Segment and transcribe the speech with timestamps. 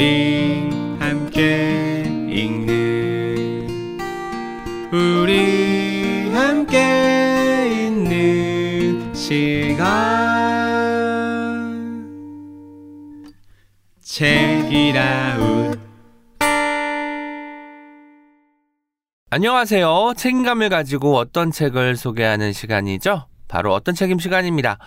[0.00, 3.68] 우리 함께 읽는
[4.90, 9.86] 우리 함께 있는 시간
[14.00, 15.78] 책이라웃
[19.28, 20.14] 안녕하세요.
[20.16, 23.26] 책임감을 가지고 어떤 책을 소개하는 시간이죠?
[23.48, 24.78] 바로 어떤 책임 시간입니다.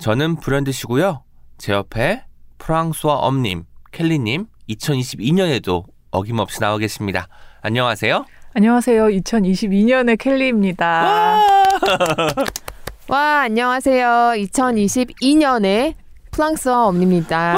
[0.00, 1.24] 저는 불현듯이고요.
[1.58, 2.24] 제 옆에
[2.56, 7.28] 프랑스와 엄님, 켈리님, 2022년에도 어김없이 나와 계십니다.
[7.62, 8.24] 안녕하세요.
[8.54, 9.06] 안녕하세요.
[9.06, 11.40] 2022년의 켈리입니다.
[13.08, 14.34] 와, 안녕하세요.
[14.36, 15.94] 2022년에
[16.30, 17.56] 프랑스어 엄니입니다.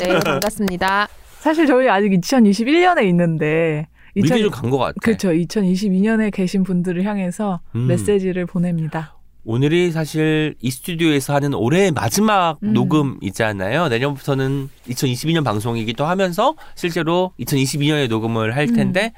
[0.00, 1.08] 네, 반갑습니다.
[1.38, 4.94] 사실 저희 아직 2021년에 있는데 미리 좀간것 같아.
[5.02, 5.30] 그렇죠.
[5.30, 7.86] 2022년에 계신 분들을 향해서 음.
[7.86, 9.14] 메시지를 보냅니다.
[9.44, 12.72] 오늘이 사실 이 스튜디오에서 하는 올해의 마지막 음.
[12.74, 13.88] 녹음이잖아요.
[13.88, 19.12] 내년부터는 2022년 방송이기도 하면서 실제로 2022년에 녹음을 할 텐데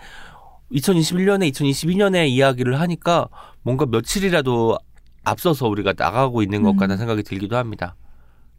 [0.73, 3.27] 2021년에 2022년에 이야기를 하니까
[3.63, 4.79] 뭔가 며칠이라도
[5.25, 6.77] 앞서서 우리가 나가고 있는 것 음.
[6.77, 7.97] 같다는 생각이 들기도 합니다.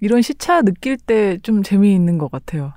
[0.01, 2.73] 이런 시차 느낄 때 좀 재미있는 것 같아요.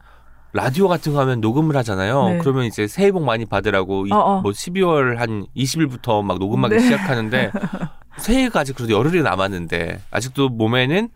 [0.53, 2.29] 라디오 같은 거 하면 녹음을 하잖아요.
[2.31, 2.39] 네.
[2.39, 4.41] 그러면 이제 새해 복 많이 받으라고 이- 어, 어.
[4.41, 6.81] 뭐 12월 한 20일부터 막 녹음하기 네.
[6.81, 7.51] 시작하는데
[8.19, 11.09] 새해가 아직 그래도 열흘이 남았는데 아직도 몸에는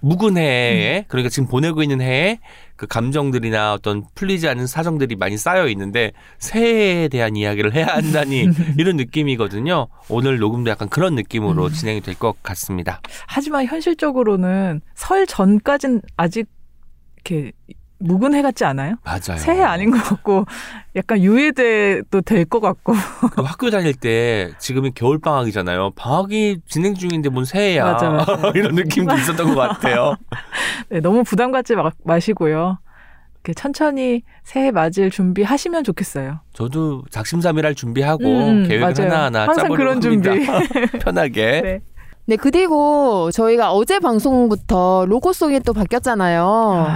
[0.00, 2.38] 묵은 해에 그러니까 지금 보내고 있는 해에
[2.76, 8.46] 그 감정들이나 어떤 풀리지 않은 사정들이 많이 쌓여 있는데 새해에 대한 이야기를 해야 한다니
[8.78, 9.88] 이런 느낌이거든요.
[10.08, 11.72] 오늘 녹음도 약간 그런 느낌으로 음.
[11.72, 13.00] 진행이 될 것 같습니다.
[13.26, 16.46] 하지만 현실적으로는 설 전까진 아직
[17.16, 17.50] 이렇게
[18.00, 18.96] 묵은 해 같지 않아요?
[19.04, 19.38] 맞아요.
[19.38, 20.44] 새해 아닌 것 같고
[20.96, 22.92] 약간 유예돼도 될 것 같고
[23.32, 25.90] 그 학교 다닐 때 지금이 겨울 방학이잖아요.
[25.96, 27.84] 방학이 진행 중인데 뭔 새해야.
[27.84, 28.52] 맞아, 맞아.
[28.54, 30.14] 이런 느낌도 있었던 것 같아요.
[30.90, 32.78] 네, 너무 부담 갖지 마, 마시고요.
[33.44, 36.40] 이렇게 천천히 새해 맞을 준비하시면 좋겠어요.
[36.52, 39.10] 저도 작심삼일할 준비하고 음, 계획을 맞아요.
[39.12, 40.32] 하나하나 항상 짜보려고 그런 합니다.
[40.34, 40.98] 준비.
[40.98, 41.60] 편하게.
[41.62, 41.80] 네.
[42.28, 46.86] 네, 그리고 저희가 어제 방송부터 로고송이 또 바뀌었잖아요.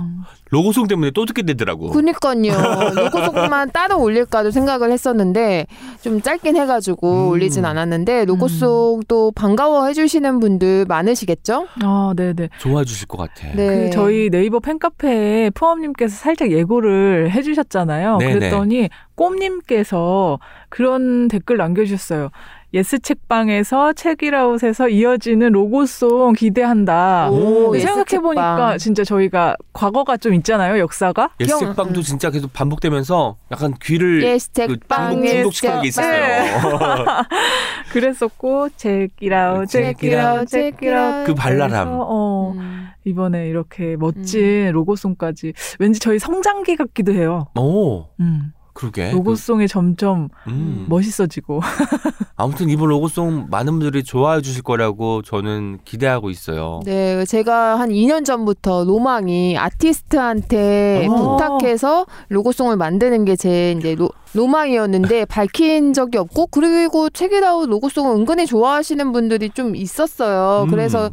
[0.00, 0.24] 음.
[0.50, 1.90] 로고송 때문에 또 듣게 되더라고.
[1.90, 2.52] 그니까요.
[2.96, 5.66] 로고송만 따로 올릴까도 생각을 했었는데
[6.02, 7.28] 좀 짧긴 해가지고 음.
[7.28, 11.68] 올리진 않았는데 로고송도 반가워 해주시는 분들 많으시겠죠?
[11.82, 12.48] 아, 네네.
[12.58, 13.54] 좋아해 주실 것 같아.
[13.54, 13.84] 네.
[13.84, 18.18] 그 저희 네이버 팬카페에 푸엄님께서 살짝 예고를 해주셨잖아요.
[18.18, 18.34] 네네.
[18.34, 22.30] 그랬더니 꼼님께서 그런 댓글 남겨주셨어요.
[22.74, 27.28] 예스 책방에서 책읽아웃에서 이어지는 로고송 기대한다.
[27.30, 28.78] 오, 예스 생각해 보니까 책방.
[28.78, 31.30] 진짜 저희가 과거가 좀 있잖아요, 역사가.
[31.40, 32.02] 예스 형, 책방도 음.
[32.02, 36.14] 진짜 계속 반복되면서 약간 귀를 예스 그 책방, 중독, 예스 중독 시키는 게 책방.
[36.14, 37.22] 있었어요.
[37.92, 41.14] 그랬었고 책이라웃, Check it 책이라웃, 책이라웃.
[41.20, 41.26] out.
[41.26, 41.88] 그 발랄함.
[41.90, 42.88] 어, 음.
[43.04, 47.48] 이번에 이렇게 멋진 로고송까지 왠지 저희 성장기 같기도 해요.
[47.58, 48.52] 오, 음.
[48.72, 49.10] 그러게.
[49.10, 50.86] 로고송이 점점 그, 음.
[50.88, 51.60] 멋있어지고.
[52.36, 56.80] 아무튼 이번 로고송 많은 분들이 좋아해 주실 거라고 저는 기대하고 있어요.
[56.84, 61.36] 네, 제가 한 2년 전부터 로망이 아티스트한테 어.
[61.36, 68.46] 부탁해서 로고송을 만드는 게 제 이제 로, 로망이었는데 밝힌 적이 없고 그리고 책이라웃 로고송을 은근히
[68.46, 70.64] 좋아하시는 분들이 좀 있었어요.
[70.64, 70.70] 음.
[70.70, 71.10] 그래서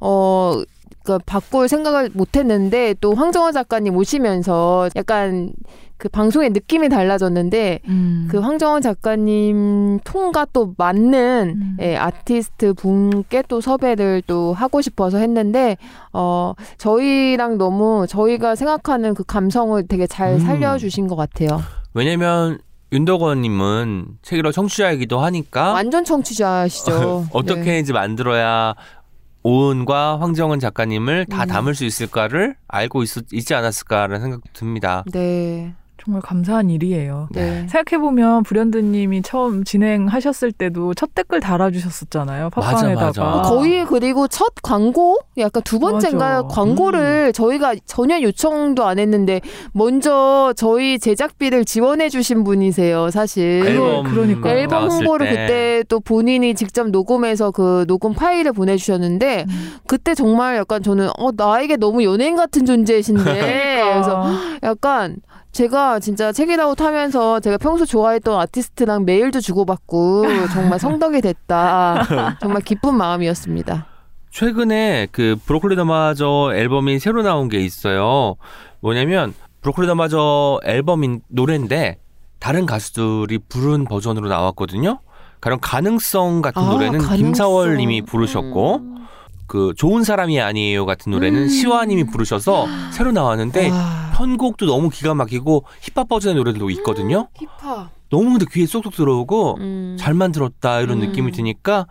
[0.00, 0.62] 어.
[1.06, 5.52] 그 바꿀 생각을 못했는데 또 황정화 작가님 오시면서 약간
[5.98, 8.28] 그 방송의 느낌이 달라졌는데 음.
[8.28, 11.76] 그 황정원 작가님 통과 또 맞는 음.
[11.80, 15.76] 예, 아티스트 분께 또 섭외를 또 하고 싶어서 했는데
[16.12, 20.40] 어 저희랑 너무 저희가 생각하는 그 감성을 되게 잘 음.
[20.40, 21.60] 살려주신 것 같아요.
[21.94, 22.58] 왜냐면
[22.92, 27.28] 윤덕원님은 책이라 청취자이기도 하니까 완전 청취자시죠.
[27.32, 27.78] 어떻게 네.
[27.78, 28.74] 이제 만들어야
[29.46, 31.46] 오은과 황정은 작가님을 다 음.
[31.46, 35.04] 담을 수 있을까를 알고 있, 있지 않았을까라는 생각도 듭니다.
[35.12, 35.72] 네.
[36.06, 37.28] 정말 감사한 일이에요.
[37.32, 37.66] 네.
[37.68, 42.50] 생각해보면 불현듯님이 처음 진행하셨을 때도 첫 댓글 달아주셨었잖아요.
[42.50, 43.42] 팟빵에다가.
[43.42, 46.44] 거의 그리고 첫 광고 약간 두 번째인가요?
[46.44, 46.54] 맞아.
[46.54, 49.40] 광고를 저희가 전혀 요청도 안 했는데
[49.72, 53.64] 먼저 저희 제작비를 지원해 주신 분이세요, 사실.
[53.66, 54.58] 앨범 그러니까요.
[54.58, 55.30] 앨범 홍보를 때.
[55.36, 59.72] 그때 또 본인이 직접 녹음해서 그 녹음 파일을 보내주셨는데 음.
[59.88, 63.92] 그때 정말 약간 저는 어 나에게 너무 연예인 같은 존재신데 그러니까.
[63.92, 64.24] 그래서
[64.62, 65.16] 약간
[65.56, 72.94] 제가 진짜 책읽아웃 하면서 제가 평소 좋아했던 아티스트랑 메일도 주고받고 정말 성덕이 됐다 정말 기쁜
[72.96, 73.86] 마음이었습니다.
[74.30, 78.36] 최근에 그 브로콜리너마저 앨범이 새로 나온 게 있어요.
[78.80, 79.32] 뭐냐면
[79.62, 82.00] 브로콜리 더마저 앨범인 노래인데
[82.38, 85.00] 다른 가수들이 부른 버전으로 나왔거든요.
[85.40, 87.16] 가령 가능성 같은 아, 노래는 가능성.
[87.16, 88.82] 김사월 님이 부르셨고
[89.46, 91.48] 그 좋은 사람이 아니에요 같은 노래는 음.
[91.48, 94.12] 시화 님이 부르셔서 새로 나왔는데 와.
[94.14, 97.28] 편곡도 너무 기가 막히고 힙합 버전의 노래들도 있거든요.
[97.34, 97.90] 힙합.
[98.10, 99.96] 너무 근데 귀에 쏙쏙 들어오고 음.
[99.98, 101.08] 잘 만들었다 이런 음.
[101.08, 101.86] 느낌이 드니까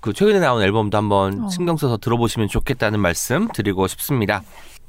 [0.00, 1.48] 그 최근에 나온 앨범도 한번 어.
[1.48, 4.42] 신경 써서 들어보시면 좋겠다는 말씀 드리고 싶습니다.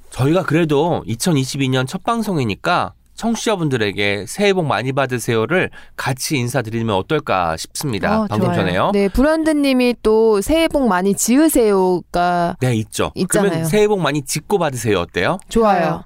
[0.10, 8.22] 저희가 그래도 2022년 첫 방송이니까 청취자분들에게 새해 복 많이 받으세요를 같이 인사드리면 어떨까 싶습니다.
[8.22, 8.56] 어, 방송 좋아요.
[8.60, 8.92] 전에요.
[8.94, 13.12] 네, 브랜드님이 또 새해 복 많이 지으세요가 네, 있죠.
[13.16, 13.50] 있잖아요.
[13.50, 15.00] 그러면 새해 복 많이 짓고 받으세요.
[15.00, 15.38] 어때요?
[15.50, 16.04] 좋아요.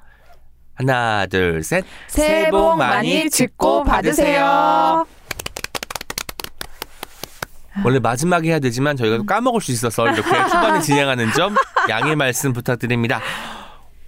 [0.75, 1.83] 하나, 둘, 셋.
[2.07, 5.05] 새해 복 많이 짓고 받으세요.
[7.83, 11.55] 원래 마지막에 해야 되지만 저희가 또 까먹을 수 있어서 이렇게 초반에 진행하는 점
[11.89, 13.21] 양해 말씀 부탁드립니다.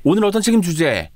[0.03, 1.09] 오늘 어떤 책임 주제?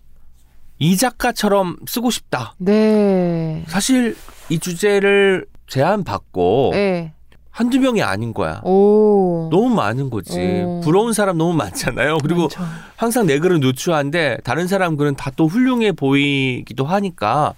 [0.79, 2.53] 이 작가처럼 쓰고 싶다.
[2.57, 3.63] 네.
[3.67, 4.15] 사실
[4.49, 7.13] 이 주제를 제안받고 네.
[7.49, 8.59] 한두 명이 아닌 거야.
[8.65, 9.47] 오.
[9.51, 10.37] 너무 많은 거지.
[10.65, 10.81] 오.
[10.83, 12.17] 부러운 사람 너무 많잖아요.
[12.17, 12.61] 그리고 많죠.
[12.97, 17.53] 항상 내 글은 누추한데 다른 사람 글은 다 또 훌륭해 보이기도 하니까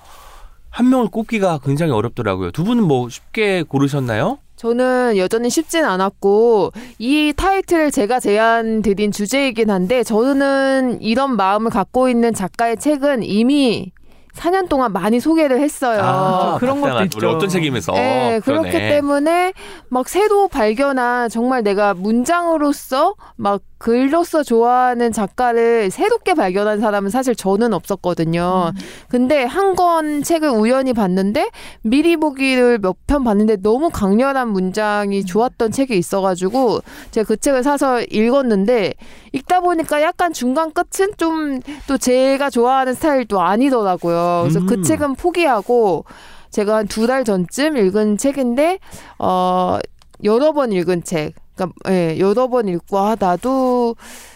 [0.69, 2.51] 한 명을 꼽기가 굉장히 어렵더라고요.
[2.51, 4.37] 두 분은 뭐 쉽게 고르셨나요?
[4.57, 12.09] 저는 여전히 쉽진 않았고 이 타이틀을 제가 제안 드린 주제이긴 한데 저는 이런 마음을 갖고
[12.09, 13.91] 있는 작가의 책은 이미
[14.33, 16.01] 4년 동안 많이 소개를 했어요.
[16.03, 17.17] 아, 그런 것도 있죠.
[17.17, 18.71] 우리 어떤 책임에서 네, 그렇기.
[18.71, 19.53] 때문에
[19.89, 27.73] 막 새로 발견한 정말 내가 문장으로서 막 글로서 좋아하는 작가를 새롭게 발견한 사람은 사실 저는
[27.73, 28.71] 없었거든요.
[29.07, 31.49] 근데 한 권 책을 우연히 봤는데
[31.83, 36.79] 미리 보기를 몇 편 봤는데 너무 강렬한 문장이 좋았던 책이 있어가지고
[37.11, 38.93] 제가 그 책을 사서 읽었는데
[39.33, 44.41] 읽다 보니까 약간 중간 끝은 좀 또 제가 좋아하는 스타일도 아니더라고요.
[44.43, 44.65] 그래서 음.
[44.67, 46.05] 그 책은 포기하고
[46.49, 48.79] 제가 한 두 달 전쯤 읽은 책인데
[49.19, 49.77] 어
[50.23, 51.33] 여러 번 읽은 책.
[51.57, 53.95] 그러니까 예, 여러 번 읽고 아 나도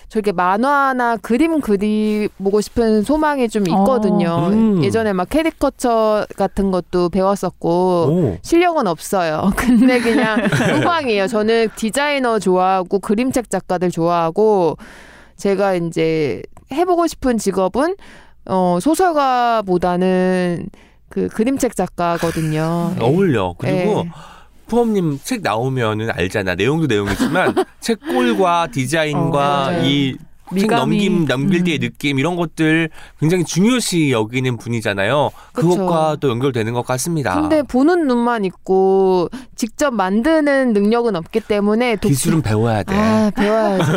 [0.09, 4.29] 저렇게 만화나 그림 그려보고 싶은 소망이 좀 있거든요.
[4.29, 4.47] 어.
[4.49, 4.83] 음.
[4.83, 8.37] 예전에 막 캐리커처 같은 것도 배웠었고 오.
[8.41, 9.51] 실력은 없어요.
[9.55, 11.27] 근데 그냥 소망이에요.
[11.27, 14.75] 저는 디자이너 좋아하고 그림책 작가들 좋아하고
[15.37, 16.41] 제가 이제
[16.73, 17.95] 해보고 싶은 직업은
[18.45, 20.67] 어 소설가보다는
[21.07, 22.95] 그 그림책 작가거든요.
[22.99, 23.55] 어울려.
[23.57, 24.11] 그리고 예.
[24.75, 26.55] 푸엄님 책 나오면은 알잖아.
[26.55, 29.83] 내용도 내용이지만 책 꼴과 디자인과 어, 맞아요.
[29.83, 30.17] 이책
[30.53, 31.81] 미감이, 넘김 넘길 때의 음.
[31.81, 32.89] 느낌 이런 것들
[33.19, 35.31] 굉장히 중요시 여기는 분이잖아요.
[35.53, 36.17] 그것과 그쵸.
[36.21, 37.39] 또 연결되는 것 같습니다.
[37.39, 42.95] 근데 보는 눈만 있고 직접 만드는 능력은 없기 때문에 독- 기술은 배워야 돼.
[42.95, 43.91] 아, 배워야죠.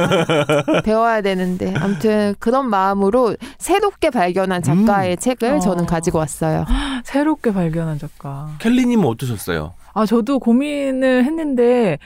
[0.84, 1.72] 배워야 되는데.
[1.76, 5.60] 아무튼 그런 마음으로 새롭게 발견한 작가의 책을 어.
[5.60, 6.64] 저는 가지고 왔어요.
[7.04, 8.48] 새롭게 발견한 작가.
[8.60, 9.74] 켈리님은 어떠셨어요?
[9.94, 11.98] 아, 저도 고민을 했는데,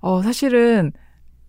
[0.00, 0.92] 어, 사실은,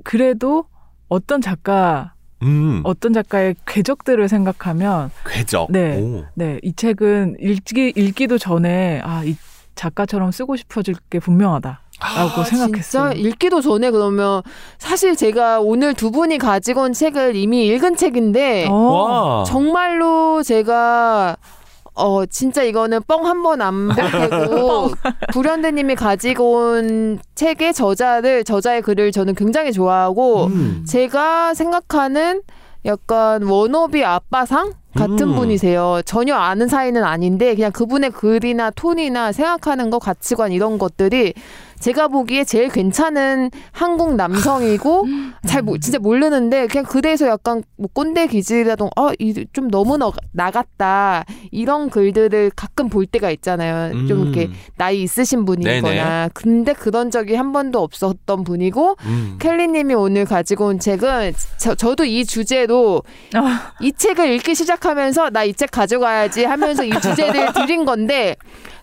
[0.03, 0.65] 그래도
[1.09, 5.71] 어떤 작가, 음, 어떤 작가의 궤적들을 생각하면, 궤적.
[5.71, 6.01] 네.
[6.01, 6.25] 오.
[6.33, 9.35] 네, 이 책은 읽기, 읽기도 전에, 아, 이
[9.75, 11.81] 작가처럼 쓰고 싶어질 게 분명하다.
[12.15, 13.03] 라고 생각했어요.
[13.03, 14.41] 아, 진짜 읽기도 전에 그러면
[14.79, 19.43] 사실 제가 오늘 두 분이 가지고 온 책을 이미 읽은 책인데 어, 와.
[19.43, 21.37] 정말로 제가
[21.93, 24.91] 어 진짜 이거는 뻥 한 번 안 보태고
[25.33, 30.85] 불현대님이 가지고 온 책의 저자를 저자의 글을 저는 굉장히 좋아하고 음.
[30.87, 32.41] 제가 생각하는
[32.85, 35.35] 약간 워너비 아빠상 같은 음.
[35.35, 36.01] 분이세요.
[36.05, 41.33] 전혀 아는 사이는 아닌데 그냥 그분의 글이나 톤이나 생각하는 거 가치관 이런 것들이
[41.81, 45.05] 제가 보기에 제일 괜찮은 한국 남성이고
[45.47, 51.89] 잘 모, 진짜 모르는데 그냥 그대에서 약간 뭐 꼰대 기질이라도 어좀 너무 너, 나갔다 이런
[51.89, 54.07] 글들을 가끔 볼 때가 있잖아요.
[54.07, 54.53] 좀 이렇게 음.
[54.77, 56.29] 나이 있으신 분이거나 네네.
[56.33, 59.37] 근데 그런 적이 한 번도 없었던 분이고 음.
[59.39, 63.01] 켈리님이 오늘 가지고 온 책은 저, 저도 이 주제로
[63.33, 63.73] 아.
[63.81, 68.35] 이 책을 읽기 시작하면서 나 이 책 가져가야지 하면서 이 주제를 드린 건데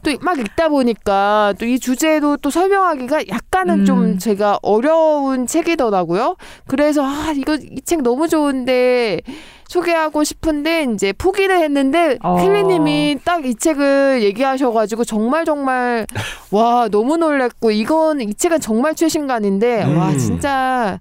[0.03, 3.85] 또 막 읽다 보니까 또 이 주제로 또 설명 하기가 약간은 음.
[3.85, 6.37] 좀 제가 어려운 책이더라고요.
[6.67, 9.21] 그래서 아 이거 이 책 너무 좋은데
[9.69, 12.37] 소개하고 싶은데 이제 포기를 했는데 어.
[12.37, 16.07] 켈리님이 딱 이 책을 얘기하셔가지고 정말 정말
[16.51, 20.19] 와 너무 놀랬고 이건 이 책은 정말 최신간인데 와 음.
[20.19, 20.99] 진짜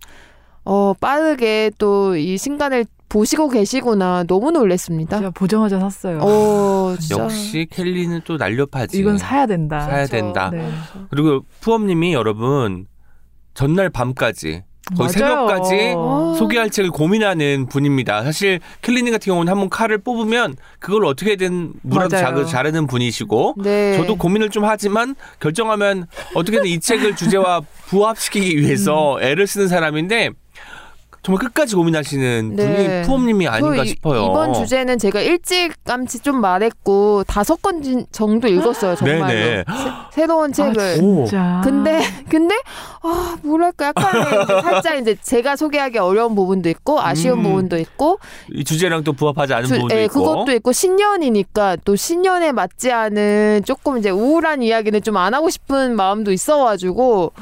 [0.66, 5.18] 어 빠르게 또 이 신간을 보시고 계시구나 너무 놀랬습니다.
[5.18, 6.20] 제가 보자마자 샀어요.
[6.22, 8.98] 어 진짜 역시 켈리는 또 날렵하지.
[8.98, 9.80] 이건 사야 된다.
[9.82, 10.12] 사야 그렇죠.
[10.12, 10.50] 된다.
[10.52, 10.70] 네.
[11.10, 12.86] 그리고 푸엄님이 여러분
[13.54, 14.64] 전날 밤까지
[14.96, 15.48] 거의 맞아요.
[15.48, 16.36] 새벽까지 어.
[16.38, 18.24] 소개할 책을 고민하는 분입니다.
[18.24, 22.10] 사실 켈리님 같은 경우는 한번 칼을 뽑으면 그걸 어떻게든 무라도.
[22.10, 23.98] 자- 자르는 분이시고 네.
[23.98, 29.24] 저도 고민을 좀 하지만 결정하면 어떻게든 이 책을 주제와 부합시키기 위해서 음.
[29.24, 30.30] 애를 쓰는 사람인데
[31.28, 32.66] 정말 끝까지 고민하시는 네.
[32.66, 34.28] 분이 푸엄님이 아닌가 그 이- 싶어요.
[34.28, 39.64] 이번 주제는 제가 일찌감치 좀 말했고 다섯 권 진- 정도 읽었어요 정말로 네네.
[40.14, 40.80] 새, 로운 책을.
[40.80, 41.26] 아, 오.
[41.26, 41.60] 진짜.
[41.66, 42.56] 근데 근데
[43.04, 47.44] 아 뭐랄까 약간 이제 살짝 이제 제가 소개하기 어려운 부분도 있고 아쉬운 음.
[47.44, 48.20] 부분도 있고
[48.54, 50.24] 이 주제랑 또 부합하지 않은 주- 부분도 예, 있고.
[50.24, 55.96] 그것도 있고 신년이니까 또 신년에 맞지 않은 조금 이제 우울한 이야기는 좀 안 하고 싶은
[55.98, 57.34] 마음도 있어가지고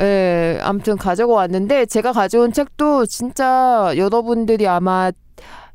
[0.00, 5.10] 예 아무튼 가져고 왔는데 제가 가져온 책도 진짜 여러분들이 아마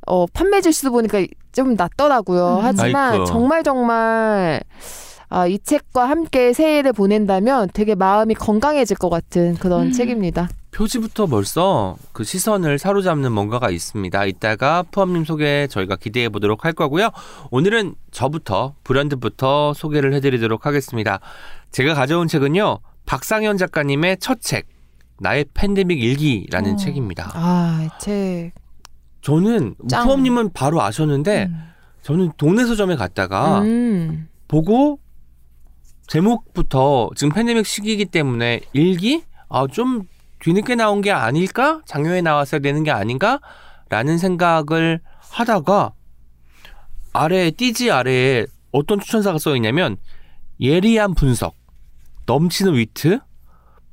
[0.07, 2.57] 어 판매 지수 보니까 좀 낮더라고요.
[2.57, 2.59] 음.
[2.63, 3.25] 하지만 아이쿠.
[3.25, 4.61] 정말 정말
[5.29, 9.91] 아, 이 책과 함께 새해를 보낸다면 되게 마음이 건강해질 것 같은 그런 음.
[9.93, 10.49] 책입니다.
[10.71, 14.25] 표지부터 벌써 그 시선을 사로잡는 뭔가가 있습니다.
[14.25, 17.11] 이따가 푸엄님 소개 저희가 기대해 보도록 할 거고요.
[17.49, 21.19] 오늘은 저부터 브랜드부터 소개를 해드리도록 하겠습니다.
[21.71, 22.79] 제가 가져온 책은요.
[23.05, 24.67] 박상현 작가님의 첫 책,
[25.19, 26.75] 나의 팬데믹 일기라는 어.
[26.77, 27.31] 책입니다.
[27.33, 28.51] 아, 이 책.
[29.21, 30.05] 저는 짱.
[30.07, 31.63] 푸엄님은 바로 아셨는데 음.
[32.01, 34.27] 저는 동네 서점에 갔다가 음.
[34.47, 34.99] 보고
[36.07, 40.03] 제목부터 지금 팬데믹 시기이기 때문에 일기 아 좀
[40.39, 45.93] 뒤늦게 나온 게 아닐까 작년에 나왔어야 되는 게 아닌가라는 생각을 하다가
[47.13, 49.97] 아래 띠지 아래에 어떤 추천사가 써 있냐면
[50.59, 51.55] 예리한 분석
[52.31, 53.19] 넘치는 위트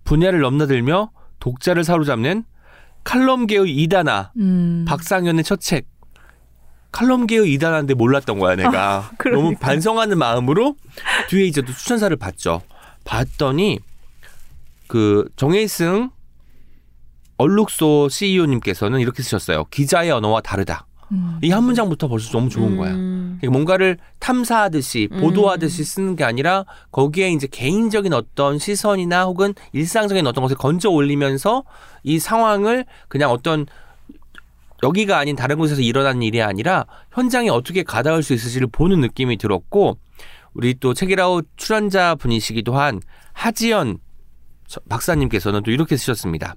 [0.05, 2.45] 분야를 넘나들며 독자를 사로잡는
[3.03, 4.85] 칼럼계의 이단아 음.
[4.87, 5.87] 박상현의 첫 책.
[6.93, 9.11] 칼럼계의 이단한데 몰랐던 거야 내가.
[9.19, 9.31] 그러니까.
[9.31, 10.77] 너무 반성하는 마음으로
[11.29, 12.63] 뒤에 이제 또 추천사를 봤죠.
[13.05, 13.81] 봤더니
[14.87, 16.11] 그 정혜승
[17.39, 19.65] 얼룩소 CEO님께서는 이렇게 쓰셨어요.
[19.65, 20.87] 기자의 언어와 다르다.
[21.13, 21.39] 음.
[21.43, 22.93] 이한 문장부터 벌써 너무 좋은 거야.
[22.95, 23.39] 음.
[23.39, 25.21] 그러니까 뭔가를 탐사하듯이 음.
[25.21, 31.65] 보도하듯이 쓰는 게 아니라 거기에 이제 개인적인 어떤 시선이나 혹은 일상적인 어떤 것을 건져 올리면서
[32.03, 33.67] 이 상황을 그냥 어떤
[34.83, 39.99] 여기가 아닌 다른 곳에서 일어난 일이 아니라 현장에 어떻게 가닿을 수 있을지를 보는 느낌이 들었고
[40.55, 43.01] 우리 또 책이라웃 출연자 분이시기도 한
[43.33, 43.99] 하지연
[44.67, 46.55] 저- 박사님께서는 또 이렇게 쓰셨습니다.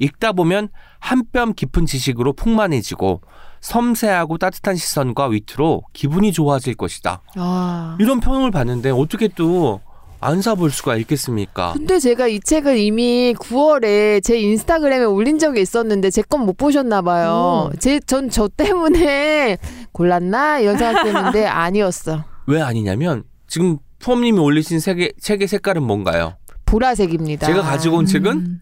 [0.00, 3.20] 읽다 보면 한 뼘 깊은 지식으로 풍만해지고
[3.60, 7.22] 섬세하고 따뜻한 시선과 위트로 기분이 좋아질 것이다.
[7.36, 7.96] 아.
[8.00, 9.80] 이런 평을 봤는데 어떻게 또
[10.22, 11.72] 안 사볼 수가 있겠습니까?
[11.72, 17.00] 근데 제가 이 책을 이미 9월에 제 인스타그램에 올린 적이 있었는데 제 건 못 보셨나
[17.00, 17.70] 봐요.
[17.72, 17.78] 음.
[17.78, 19.56] 제전 저 때문에
[19.92, 22.22] 골랐나 이런 생각했는데 아니었어.
[22.48, 26.34] 왜 아니냐면 지금 푸엄님이 올리신 책의, 책의 색깔은 뭔가요?
[26.66, 27.46] 보라색입니다.
[27.46, 28.60] 제가 가지고 온 책은 음.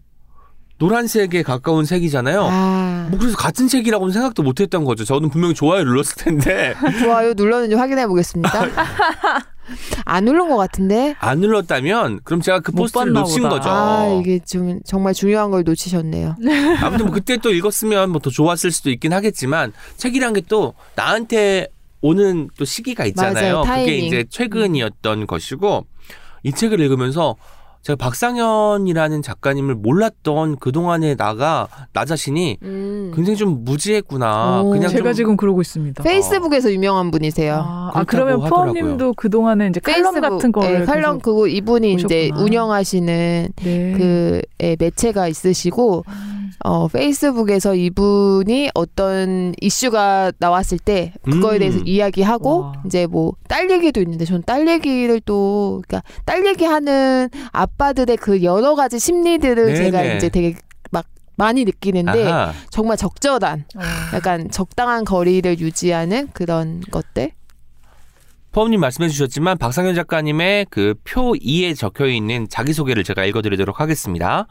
[0.79, 2.47] 노란색에 가까운 색이잖아요.
[2.49, 5.03] 아, 뭐 그래서 같은 책이라고는 생각도 못했던 거죠.
[5.05, 8.49] 저는 분명히 좋아요 눌렀을 텐데 좋아요 눌렀는지 확인해 보겠습니다.
[10.05, 11.15] 안 누른 것 같은데.
[11.19, 13.55] 안 눌렀다면 그럼 제가 그못 포스트를 놓친 보다.
[13.57, 13.69] 거죠.
[13.69, 16.37] 아 이게 좀 정말 중요한 걸 놓치셨네요.
[16.81, 21.67] 아무튼 뭐 그때 또 읽었으면 뭐 더 좋았을 수도 있긴 하겠지만 책이란 게 또 나한테
[22.01, 23.61] 오는 또 시기가 있잖아요.
[23.63, 23.97] 맞아요, 그게.
[23.97, 25.85] 이제 최근이었던 것이고
[26.43, 27.35] 이 책을 읽으면서
[27.81, 33.11] 제가 박상현이라는 작가님을 몰랐던 그 동안의 나가 나 자신이 음.
[33.15, 34.61] 굉장히 좀 무지했구나.
[34.63, 34.69] 오.
[34.71, 36.03] 그냥 제가 좀 지금 그러고 있습니다.
[36.03, 37.55] 페이스북에서 유명한 분이세요.
[37.55, 38.73] 아, 아, 그러면 하더라고요.
[38.73, 42.43] 푸엄님도 그 동안에 이제 칼럼 페이스북, 같은 거를 예, 칼럼 그거 이분이 이제 보셨구나.
[42.43, 43.93] 운영하시는 네.
[43.97, 46.03] 그 예, 매체가 있으시고
[46.65, 51.59] 어 페이스북에서 이분이 어떤 이슈가 나왔을 때 그거에 음.
[51.59, 52.73] 대해서 이야기하고 와.
[52.85, 57.29] 이제 뭐 딸 얘기도 있는데 전 딸 얘기를 또 그러니까 딸 얘기하는
[57.73, 59.75] 아빠들의 그 여러 가지 심리들을 네네.
[59.75, 60.55] 제가 이제 되게
[60.91, 62.53] 막 많이 느끼는데 아하.
[62.69, 63.81] 정말 적절한 어.
[64.15, 67.31] 약간 적당한 거리를 유지하는 그런 것들
[68.51, 74.47] 포함님 말씀해 주셨지만 박상현 작가님의 그 표 2에 적혀 있는 자기소개를 제가 읽어드리도록 하겠습니다.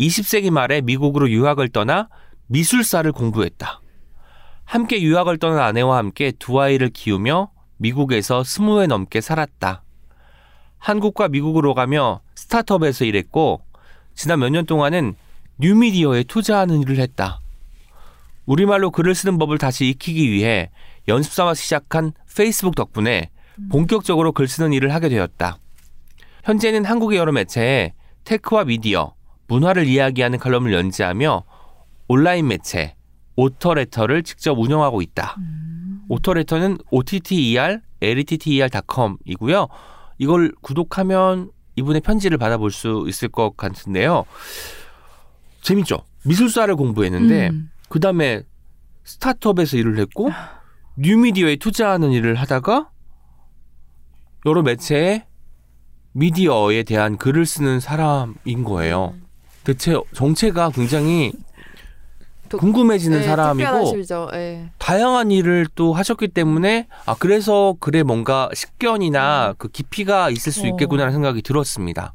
[0.00, 2.08] 20세기 말에 미국으로 유학을 떠나
[2.46, 3.80] 미술사를 공부했다.
[4.64, 9.82] 함께 유학을 떠난 아내와 함께 두 아이를 키우며 미국에서 20회 넘게 살았다.
[10.90, 13.60] 한국과 미국으로 가며 스타트업에서 일했고
[14.14, 15.16] 지난 몇 년 동안은
[15.58, 17.40] 뉴미디어에 투자하는 일을 했다.
[18.46, 20.70] 우리말로 글을 쓰는 법을 다시 익히기 위해
[21.08, 23.30] 연습 삼아 시작한 페이스북 덕분에
[23.68, 25.58] 본격적으로 글 쓰는 일을 하게 되었다.
[26.44, 29.14] 현재는 한국의 여러 매체에 테크와 미디어,
[29.48, 31.42] 문화를 이야기하는 칼럼을 연재하며
[32.06, 32.94] 온라인 매체
[33.34, 35.36] 오터레터를 직접 운영하고 있다.
[36.08, 39.66] 오터레터는 OTTER, LTTER.com이고요.
[40.18, 44.24] 이걸 구독하면 이분의 편지를 받아볼 수 있을 것 같은데요.
[45.60, 45.98] 재밌죠?
[46.24, 47.70] 미술사를 공부했는데 음.
[47.88, 48.42] 그 다음에
[49.04, 50.30] 스타트업에서 일을 했고
[50.96, 52.90] 뉴미디어에 투자하는 일을 하다가
[54.46, 55.26] 여러 매체에
[56.12, 59.14] 미디어에 대한 글을 쓰는 사람인 거예요.
[59.64, 61.32] 대체 정체가 굉장히
[62.48, 63.94] 도- 궁금해지는 네, 사람이고.
[64.34, 64.70] 예.
[64.78, 70.66] 다양한 일을 또 하셨기 때문에 아 그래서 그래 뭔가 식견이나 그 깊이가 있을 수 어.
[70.68, 72.12] 있겠구나라는 생각이 들었습니다.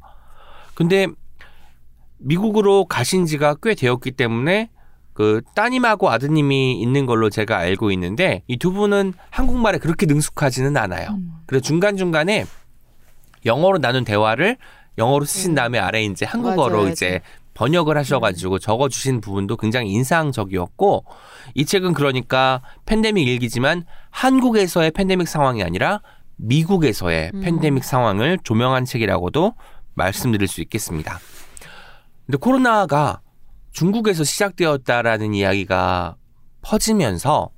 [0.74, 1.06] 근데
[2.18, 4.70] 미국으로 가신 지가 꽤 되었기 때문에
[5.12, 11.10] 그 따님하고 아드님이 있는 걸로 제가 알고 있는데 이 두 분은 한국말에 그렇게 능숙하지는 않아요.
[11.10, 11.32] 음.
[11.46, 12.46] 그래서 중간중간에
[13.44, 14.56] 영어로 나눈 대화를
[14.98, 16.90] 영어로 쓰신 다음에 아래 이제 한국어로 맞아요.
[16.92, 17.20] 이제
[17.54, 21.04] 번역을 하셔가지고 적어주신 부분도 굉장히 인상적이었고
[21.54, 26.00] 이 책은 그러니까 팬데믹 일기지만 한국에서의 팬데믹 상황이 아니라
[26.36, 27.40] 미국에서의 음.
[27.40, 29.54] 팬데믹 상황을 조명한 책이라고도
[29.94, 31.18] 말씀드릴 수 있겠습니다.
[32.26, 33.20] 근데 코로나가
[33.72, 36.16] 중국에서 시작되었다라는 이야기가
[36.62, 37.50] 퍼지면서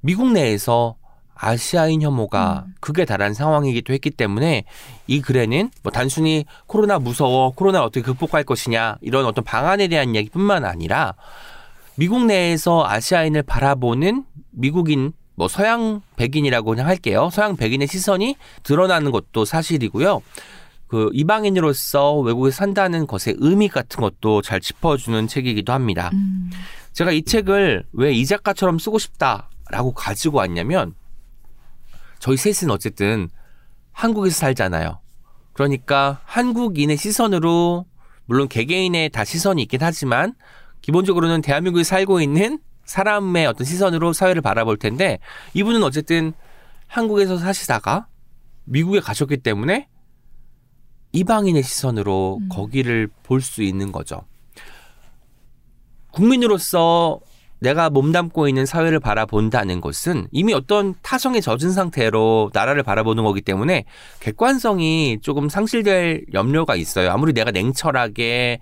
[0.00, 0.96] 미국 내에서
[1.40, 2.74] 아시아인 혐오가 음.
[2.80, 4.64] 극에 달한 상황이기도 했기 때문에
[5.06, 10.64] 이 글에는 뭐 단순히 코로나 무서워, 코로나 어떻게 극복할 것이냐 이런 어떤 방안에 대한 이야기뿐만
[10.64, 11.14] 아니라
[11.96, 17.30] 미국 내에서 아시아인을 바라보는 미국인 뭐 서양 백인이라고 그냥 할게요.
[17.32, 20.22] 서양 백인의 시선이 드러나는 것도 사실이고요.
[20.86, 26.10] 그 이방인으로서 외국에 산다는 것의 의미 같은 것도 잘 짚어주는 책이기도 합니다.
[26.12, 26.50] 음.
[26.92, 30.94] 제가 이 책을 왜 이 작가처럼 쓰고 싶다라고 가지고 왔냐면
[32.20, 33.28] 저희 셋은 어쨌든
[33.92, 35.00] 한국에서 살잖아요.
[35.54, 37.86] 그러니까 한국인의 시선으로
[38.26, 40.34] 물론 개개인의 다 시선이 있긴 하지만
[40.82, 45.18] 기본적으로는 대한민국에 살고 있는 사람의 어떤 시선으로 사회를 바라볼 텐데
[45.54, 46.32] 이분은 어쨌든
[46.86, 48.06] 한국에서 사시다가
[48.64, 49.88] 미국에 가셨기 때문에
[51.12, 52.48] 이방인의 시선으로 음.
[52.48, 54.22] 거기를 볼 수 있는 거죠.
[56.12, 57.20] 국민으로서
[57.60, 63.84] 내가 몸담고 있는 사회를 바라본다는 것은 이미 어떤 타성에 젖은 상태로 나라를 바라보는 거기 때문에
[64.20, 67.10] 객관성이 조금 상실될 염려가 있어요.
[67.10, 68.60] 아무리 내가 냉철하게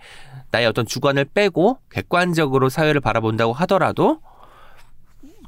[0.50, 4.20] 나의 어떤 주관을 빼고 객관적으로 사회를 바라본다고 하더라도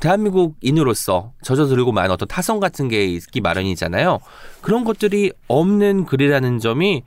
[0.00, 4.20] 대한민국인으로서 젖어들고 많은 어떤 타성 같은 게 있기 마련이잖아요.
[4.62, 7.02] 그런 것들이 없는 글이라는 점이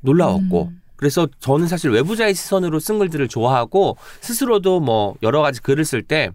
[0.00, 0.82] 놀라웠고 음.
[0.96, 6.30] 그래서 저는 사실 외부자의 시선으로 쓴 글들을 좋아하고 스스로도 뭐 여러 가지 글을 쓸 때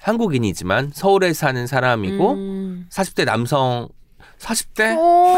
[0.00, 2.86] 한국인이지만 서울에 사는 사람이고 음.
[2.90, 3.88] 40대 남성
[4.38, 5.34] 40대 오,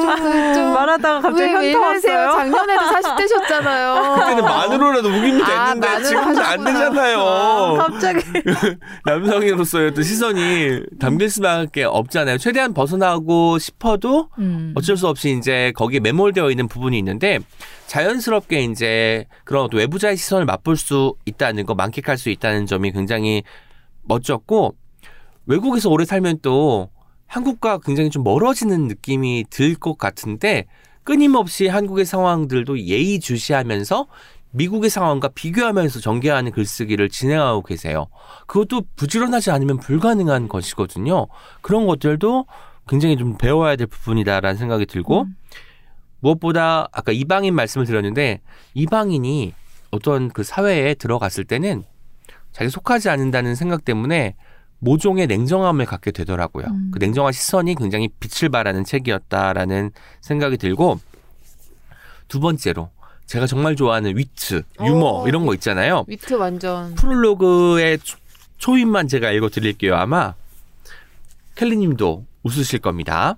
[0.00, 1.78] 좀, 좀, 말하다가 갑자기 현타?
[1.80, 2.30] 왔어요.
[2.32, 4.14] 작년에도 40대셨잖아요.
[4.18, 5.42] 그때는 만으로라도 아, 됐는데
[5.86, 6.64] 만으로 지금은 안.
[6.64, 7.74] 되잖아요.
[7.78, 8.20] 갑자기
[9.04, 12.38] 남성으로서의 어떤 시선이 담길 수밖에 없잖아요.
[12.38, 14.72] 최대한 벗어나고 싶어도 음.
[14.76, 17.38] 어쩔 수 없이 이제 거기에 매몰되어 있는 부분이 있는데
[17.86, 23.42] 자연스럽게 이제 그런 어떤 외부자의 시선을 맛볼 수 있다는 거, 만끽할 수 있다는 점이 굉장히
[24.04, 24.74] 멋졌고
[25.46, 26.88] 외국에서 오래 살면 또
[27.30, 30.66] 한국과 굉장히 좀 멀어지는 느낌이 들 것 같은데
[31.04, 34.06] 끊임없이 한국의 상황들도 예의주시하면서
[34.50, 38.08] 미국의 상황과 비교하면서 전개하는 글쓰기를 진행하고 계세요.
[38.48, 41.28] 그것도 부지런하지 않으면 불가능한 것이거든요.
[41.62, 42.46] 그런 것들도
[42.88, 45.36] 굉장히 좀 배워야 될 부분이다라는 생각이 들고 음.
[46.18, 48.40] 무엇보다 아까 이방인 말씀을 드렸는데
[48.74, 49.54] 이방인이
[49.92, 51.84] 어떤 그 사회에 들어갔을 때는
[52.52, 54.34] 자기 속하지 않는다는 생각 때문에
[54.80, 56.66] 모종의 냉정함을 갖게 되더라고요.
[56.66, 56.90] 음.
[56.92, 59.90] 그 냉정한 시선이 굉장히 빛을 발하는 책이었다라는
[60.20, 60.98] 생각이 들고
[62.28, 62.90] 두 번째로
[63.26, 66.04] 제가 정말 좋아하는 위트, 유머 오, 이런 거 있잖아요.
[66.08, 66.94] 위트 완전.
[66.96, 68.18] 프롤로그의 초-
[68.58, 69.94] 초인만 제가 읽어 드릴게요.
[69.96, 70.34] 아마
[71.54, 73.36] 켈리 님도 웃으실 겁니다.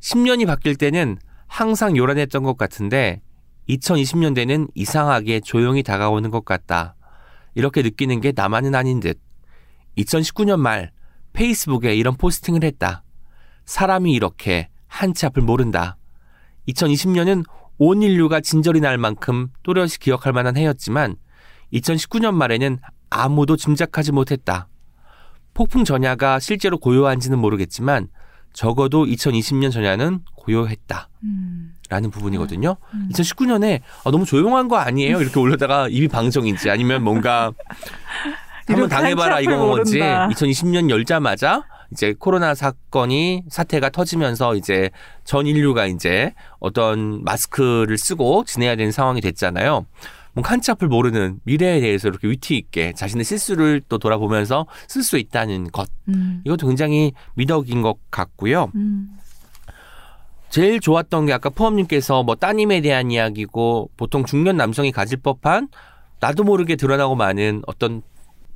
[0.00, 3.20] 10년이 바뀔 때는 항상 요란했던 것 같은데
[3.68, 6.96] 2020년대는 이상하게 조용히 다가오는 것 같다.
[7.54, 9.20] 이렇게 느끼는 게 나만은 아닌 듯.
[9.98, 10.90] 2019년 말
[11.32, 13.04] 페이스북에 이런 포스팅을 했다.
[13.64, 15.96] 사람이 이렇게 한치 앞을 모른다.
[16.68, 17.44] 2020년은
[17.78, 21.16] 온 인류가 진절이 날 만큼 또렷이 기억할 만한 해였지만
[21.72, 22.78] 2019년 말에는
[23.10, 24.68] 아무도 짐작하지 못했다.
[25.54, 28.08] 폭풍 전야가 실제로 고요한지는 모르겠지만
[28.52, 31.08] 적어도 2020년 전야는 고요했다.
[31.24, 31.74] 음.
[31.88, 32.76] 라는 부분이거든요.
[32.94, 33.08] 음.
[33.12, 35.20] 2019년에 아, 너무 조용한 거 아니에요?
[35.20, 37.52] 이렇게 올려다가 입이 방정인지 아니면 뭔가
[38.66, 40.28] 한번 당해봐라 모른다.
[40.28, 44.90] 2020년 열자마자 이제 코로나 사건이 사태가 터지면서 이제
[45.24, 49.86] 전 인류가 이제 어떤 마스크를 쓰고 지내야 되는 상황이 됐잖아요.
[50.34, 55.18] 뭔가 한치 앞을 모르는 미래에 대해서 이렇게 위트 있게 자신의 실수를 또 돌아보면서 쓸 수
[55.18, 56.40] 있다는 것 음.
[56.44, 58.70] 이것도 굉장히 미덕인 것 같고요.
[58.74, 59.10] 음.
[60.48, 65.68] 제일 좋았던 게 아까 포함님께서 뭐 따님에 대한 이야기고 보통 중년 남성이 가질 법한
[66.20, 68.02] 나도 모르게 드러나고 많은 어떤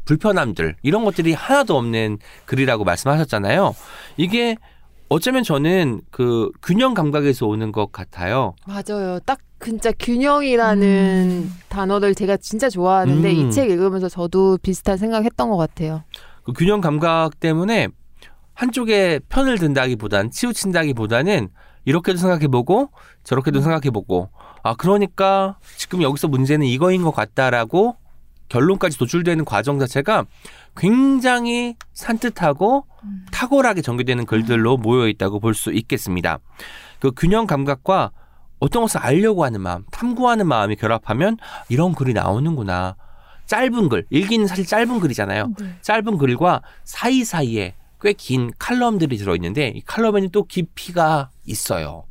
[0.06, 3.74] 불편함들 이런 것들이 하나도 없는 글이라고 말씀하셨잖아요.
[4.16, 4.56] 이게
[5.08, 8.54] 어쩌면 저는 그 균형 감각에서 오는 것 같아요.
[8.66, 9.20] 맞아요.
[9.20, 11.52] 딱 진짜 균형이라는 음.
[11.68, 13.48] 단어를 제가 진짜 좋아하는데 음.
[13.48, 16.02] 이책 읽으면서 저도 비슷한 생각했던 것 같아요.
[16.44, 17.88] 그 균형 감각 때문에
[18.54, 21.48] 한쪽에 편을 든다기보단 치우친다기보다는
[21.84, 22.90] 이렇게도 생각해보고
[23.22, 24.30] 저렇게도 생각해보고
[24.62, 27.96] 아 그러니까 지금 여기서 문제는 이거인 것 같다라고
[28.48, 30.24] 결론까지 도출되는 과정 자체가
[30.76, 32.86] 굉장히 산뜻하고
[33.32, 36.38] 탁월하게 전개되는 글들로 모여 있다고 볼 수 있겠습니다.
[37.00, 38.10] 그 균형 감각과
[38.58, 41.36] 어떤 것을 알려고 하는 마음, 탐구하는 마음이 결합하면
[41.68, 42.96] 이런 글이 나오는구나.
[43.46, 45.52] 짧은 글, 일기는 사실 짧은 글이잖아요.
[45.58, 45.76] 네.
[45.82, 52.04] 짧은 글과 사이사이에 꽤 긴 칼럼들이 들어있는데 이 칼럼에는 또 깊이가 있어요.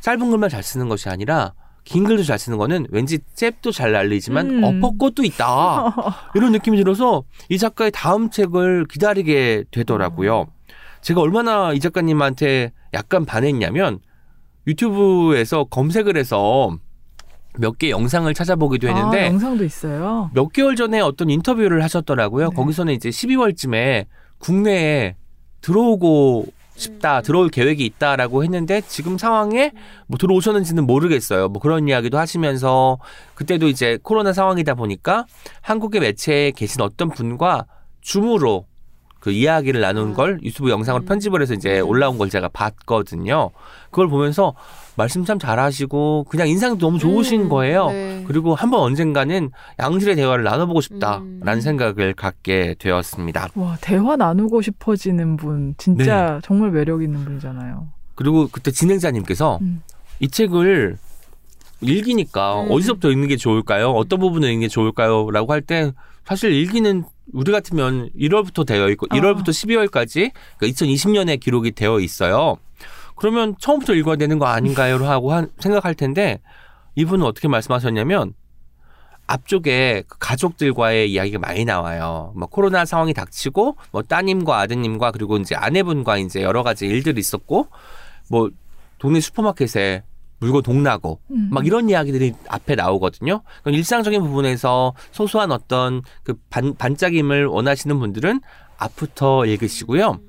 [0.00, 1.52] 짧은 글만 잘 쓰는 것이 아니라
[1.84, 4.64] 긴 글도 잘 쓰는 거는 왠지 잽도 잘 날리지만 음.
[4.64, 5.94] 엎어것도 있다.
[6.34, 10.46] 이런 느낌이 들어서 이 작가의 다음 책을 기다리게 되더라고요.
[11.00, 14.00] 제가 얼마나 이 작가님한테 약간 반했냐면
[14.66, 16.76] 유튜브에서 검색을 해서
[17.58, 20.30] 몇 개 영상을 찾아보기도 아, 했는데 영상도 있어요.
[20.34, 22.50] 몇 개월 전에 어떤 인터뷰를 하셨더라고요.
[22.50, 22.54] 네.
[22.54, 24.06] 거기서는 이제 12월쯤에
[24.38, 25.16] 국내에
[25.60, 26.46] 들어오고
[26.80, 29.72] 싶다, 들어올 계획이 있다라고 했는데 지금 상황에
[30.06, 31.48] 뭐 들어오셨는지는 모르겠어요.
[31.48, 32.98] 뭐 그런 이야기도 하시면서
[33.34, 35.26] 그때도 이제 코로나 상황이다 보니까
[35.60, 37.66] 한국의 매체에 계신 어떤 분과
[38.00, 38.66] 줌으로
[39.20, 40.14] 그 이야기를 나눈 아.
[40.14, 41.06] 걸 유튜브 영상으로 음.
[41.06, 41.80] 편집을 해서 이제 네.
[41.80, 43.50] 올라온 걸 제가 봤거든요.
[43.90, 44.54] 그걸 보면서
[45.00, 47.88] 말씀 참 잘하시고 그냥 인상도 너무 좋으신 음, 거예요.
[47.88, 48.22] 네.
[48.26, 51.60] 그리고 한번 언젠가는 양질의 대화를 나눠보고 싶다라는 음.
[51.60, 53.48] 생각을 갖게 되었습니다.
[53.54, 56.40] 와 대화 나누고 싶어지는 분 진짜 네.
[56.42, 57.88] 정말 매력 있는 분이잖아요.
[58.14, 59.82] 그리고 그때 진행자님께서 음.
[60.18, 60.98] 이 책을
[61.80, 62.70] 읽기니까 음.
[62.70, 63.92] 어디서부터 읽는 게 좋을까요?
[63.92, 65.30] 어떤 부분을 읽는 게 좋을까요?
[65.30, 65.92] 라고 할 때
[66.26, 69.16] 사실 일기는 우리 같으면 1월부터 되어 있고 아.
[69.16, 72.58] 1월부터 12월까지 그러니까 2020년에 기록이 되어 있어요.
[73.20, 74.96] 그러면 처음부터 읽어야 되는 거 아닌가요?
[74.96, 76.40] 하고 한, 생각할 텐데
[76.94, 78.32] 이분은 어떻게 말씀하셨냐면
[79.26, 82.32] 앞쪽에 그 가족들과의 이야기가 많이 나와요.
[82.34, 87.68] 뭐 코로나 상황이 닥치고 뭐 따님과 아드님과 그리고 이제 아내분과 이제 여러 가지 일들이 있었고
[88.30, 88.48] 뭐
[88.98, 90.02] 동네 슈퍼마켓에
[90.38, 91.48] 물건 동나고 음.
[91.52, 93.42] 막 이런 이야기들이 앞에 나오거든요.
[93.62, 98.40] 그럼 일상적인 부분에서 소소한 어떤 그 반, 반짝임을 원하시는 분들은
[98.78, 100.20] 앞부터 읽으시고요.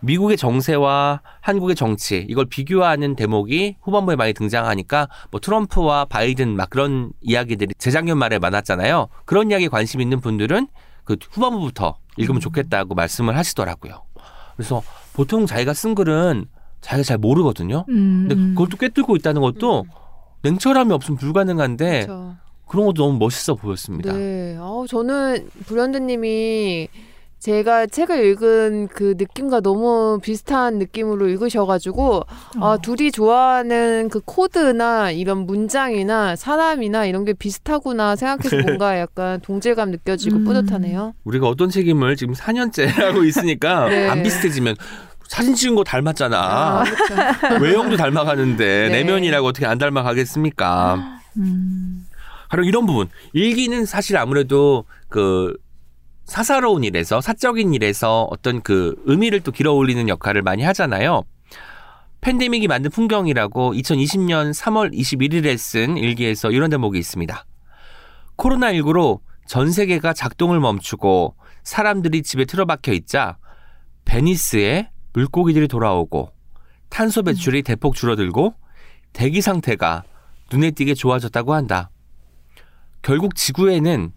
[0.00, 7.12] 미국의 정세와 한국의 정치 이걸 비교하는 대목이 후반부에 많이 등장하니까 뭐 트럼프와 바이든 막 그런
[7.20, 9.08] 이야기들이 재작년 말에 많았잖아요.
[9.24, 10.68] 그런 이야기에 관심 있는 분들은
[11.04, 14.02] 그 후반부부터 읽으면 좋겠다고 말씀을 하시더라고요.
[14.56, 14.82] 그래서
[15.12, 16.46] 보통 자기가 쓴 글은
[16.80, 17.84] 자기가 잘 모르거든요.
[17.88, 18.54] 음, 근데 음.
[18.54, 19.84] 그걸 또 꿰뚫고 있다는 것도
[20.42, 22.36] 냉철함이 없으면 불가능한데 그렇죠.
[22.66, 24.12] 그런 것도 너무 멋있어 보였습니다.
[24.12, 24.56] 네.
[24.58, 26.88] 아우, 저는 불현듯님이
[27.40, 32.26] 제가 책을 읽은 그 느낌과 너무 비슷한 느낌으로 읽으셔가지고
[32.60, 32.78] 아 어.
[32.78, 40.36] 둘이 좋아하는 그 코드나 이런 문장이나 사람이나 이런 게 비슷하구나 생각해서 뭔가 약간 동질감 느껴지고
[40.36, 40.44] 음.
[40.44, 41.14] 뿌듯하네요.
[41.24, 44.06] 우리가 어떤 책임을 지금 4년째 하고 있으니까 네.
[44.06, 44.76] 안 비슷해지면
[45.26, 46.36] 사진 찍은 거 닮았잖아.
[46.36, 47.64] 아, 그렇죠.
[47.64, 49.02] 외형도 닮아가는데 네.
[49.02, 51.20] 내면이라고 어떻게 안 닮아가겠습니까?
[51.38, 52.06] 음.
[52.50, 53.08] 바로 이런 부분.
[53.32, 55.56] 일기는 사실 아무래도 그
[56.30, 61.24] 사사로운 일에서 사적인 일에서 어떤 그 의미를 또 길어 올리는 역할을 많이 하잖아요.
[62.20, 67.44] 팬데믹이 만든 풍경이라고 2020년 3월 21일에 쓴 일기에서 이런 대목이 있습니다.
[68.36, 73.36] 코로나19로 전 세계가 작동을 멈추고 사람들이 집에 틀어박혀 있자
[74.04, 76.30] 베니스에 물고기들이 돌아오고
[76.90, 78.54] 탄소 배출이 대폭 줄어들고
[79.12, 80.04] 대기 상태가
[80.52, 81.90] 눈에 띄게 좋아졌다고 한다.
[83.02, 84.12] 결국 지구에는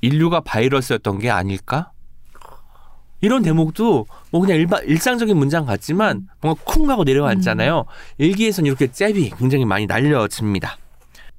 [0.00, 1.92] 인류가 바이러스였던 게 아닐까?
[3.20, 7.84] 이런 대목도 뭐 그냥 일반 일상적인 문장 같지만 뭔가 쿵 하고 내려앉잖아요.
[8.18, 10.78] 일기에선 이렇게 잽이 굉장히 많이 날려집니다.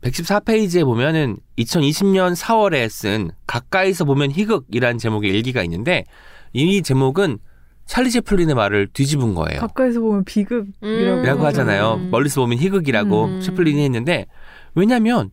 [0.01, 6.05] 114페이지에 보면은 2020년 4월에 쓴 가까이서 보면 희극이라는 제목의 일기가 있는데
[6.53, 7.39] 이 제목은
[7.85, 9.61] 찰리 채플린의 말을 뒤집은 거예요.
[9.61, 11.45] 가까이서 보면 비극이라고 음.
[11.45, 11.95] 하잖아요.
[11.95, 12.11] 음.
[12.11, 13.41] 멀리서 보면 희극이라고 음.
[13.41, 14.27] 채플린이 했는데
[14.75, 15.31] 왜냐면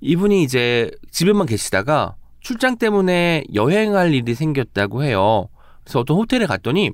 [0.00, 2.14] 이분이 이제 집에만 계시다가
[2.48, 5.48] 출장 때문에 여행할 일이 생겼다고 해요.
[5.84, 6.92] 그래서 어떤 호텔에 갔더니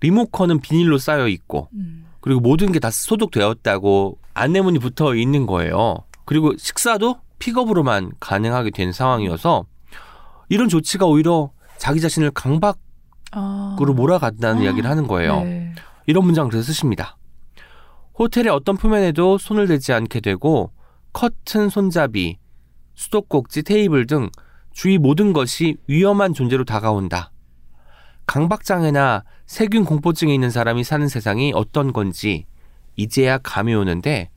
[0.00, 2.06] 리모컨은 비닐로 쌓여 있고 음.
[2.22, 5.96] 그리고 모든 게 다 소독되었다고 안내문이 붙어 있는 거예요.
[6.24, 9.66] 그리고 식사도 픽업으로만 가능하게 된 상황이어서
[10.48, 12.78] 이런 조치가 오히려 자기 자신을 강박으로
[13.32, 13.76] 아.
[13.78, 14.64] 몰아간다는 아.
[14.64, 15.42] 이야기를 하는 거예요.
[15.42, 15.74] 네.
[16.06, 17.18] 이런 문장을 그래서 쓰십니다.
[18.18, 20.72] 호텔의 어떤 표면에도 손을 대지 않게 되고
[21.12, 22.38] 커튼, 손잡이,
[22.94, 24.30] 수도꼭지, 테이블 등
[24.76, 27.32] 주위 모든 것이 위험한 존재로 다가온다.
[28.26, 32.44] 강박장애나 세균 공포증이 있는 사람이 사는 세상이 어떤 건지
[32.94, 34.28] 이제야 감이 오는데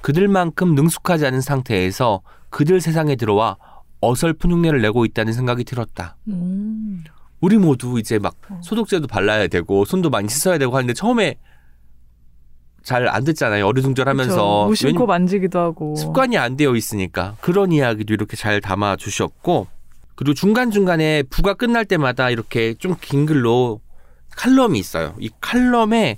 [0.00, 3.56] 그들만큼 능숙하지 않은 상태에서 그들 세상에 들어와
[4.00, 6.16] 어설픈 흉내를 내고 있다는 생각이 들었다.
[6.26, 7.04] 음.
[7.40, 8.60] 우리 모두 이제 막 어.
[8.60, 11.36] 소독제도 발라야 되고 손도 많이 씻어야 되고 하는데 처음에
[12.88, 13.66] 잘 안 듣잖아요.
[13.66, 14.66] 어리둥절하면서.
[14.66, 15.94] 무심코 왜냐면 만지기도 하고.
[15.94, 19.66] 습관이 안 되어 있으니까 그런 이야기도 이렇게 잘 담아 주셨고
[20.14, 23.80] 그리고 중간 중간에 부가 끝날 때마다 이렇게 좀 긴 글로
[24.36, 25.14] 칼럼이 있어요.
[25.20, 26.16] 이 칼럼의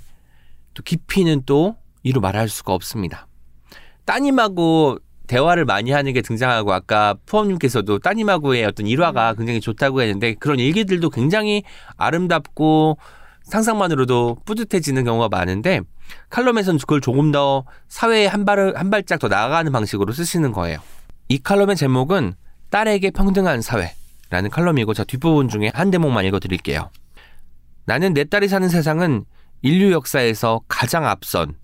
[0.73, 3.27] 또 깊이는 또 이루 말할 수가 없습니다.
[4.05, 10.59] 따님하고 대화를 많이 하는 게 등장하고 아까 푸엄님께서도 따님하고의 어떤 일화가 굉장히 좋다고 했는데 그런
[10.59, 11.63] 일기들도 굉장히
[11.97, 12.97] 아름답고
[13.43, 15.81] 상상만으로도 뿌듯해지는 경우가 많은데
[16.29, 20.79] 칼럼에서는 그걸 조금 더 사회에 한 발을 한 발짝 더 나아가는 방식으로 쓰시는 거예요.
[21.27, 22.33] 이 칼럼의 제목은
[22.69, 26.89] 딸에게 평등한 사회라는 칼럼이고 저 뒷부분 중에 한 대목만 읽어드릴게요.
[27.85, 29.25] 나는 내 딸이 사는 세상은
[29.61, 31.55] 인류 역사에서 가장 앞선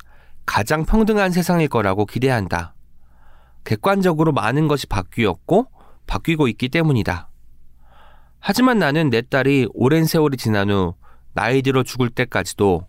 [0.46, 2.74] 가장 평등한 세상일 거라고 기대한다.
[3.64, 5.68] 객관적으로 많은 것이 바뀌었고
[6.08, 7.30] 바뀌고 있기 때문이다.
[8.40, 10.96] 하지만 나는 내 딸이 오랜 세월이 지난 후
[11.34, 12.88] 나이 들어 죽을 때까지도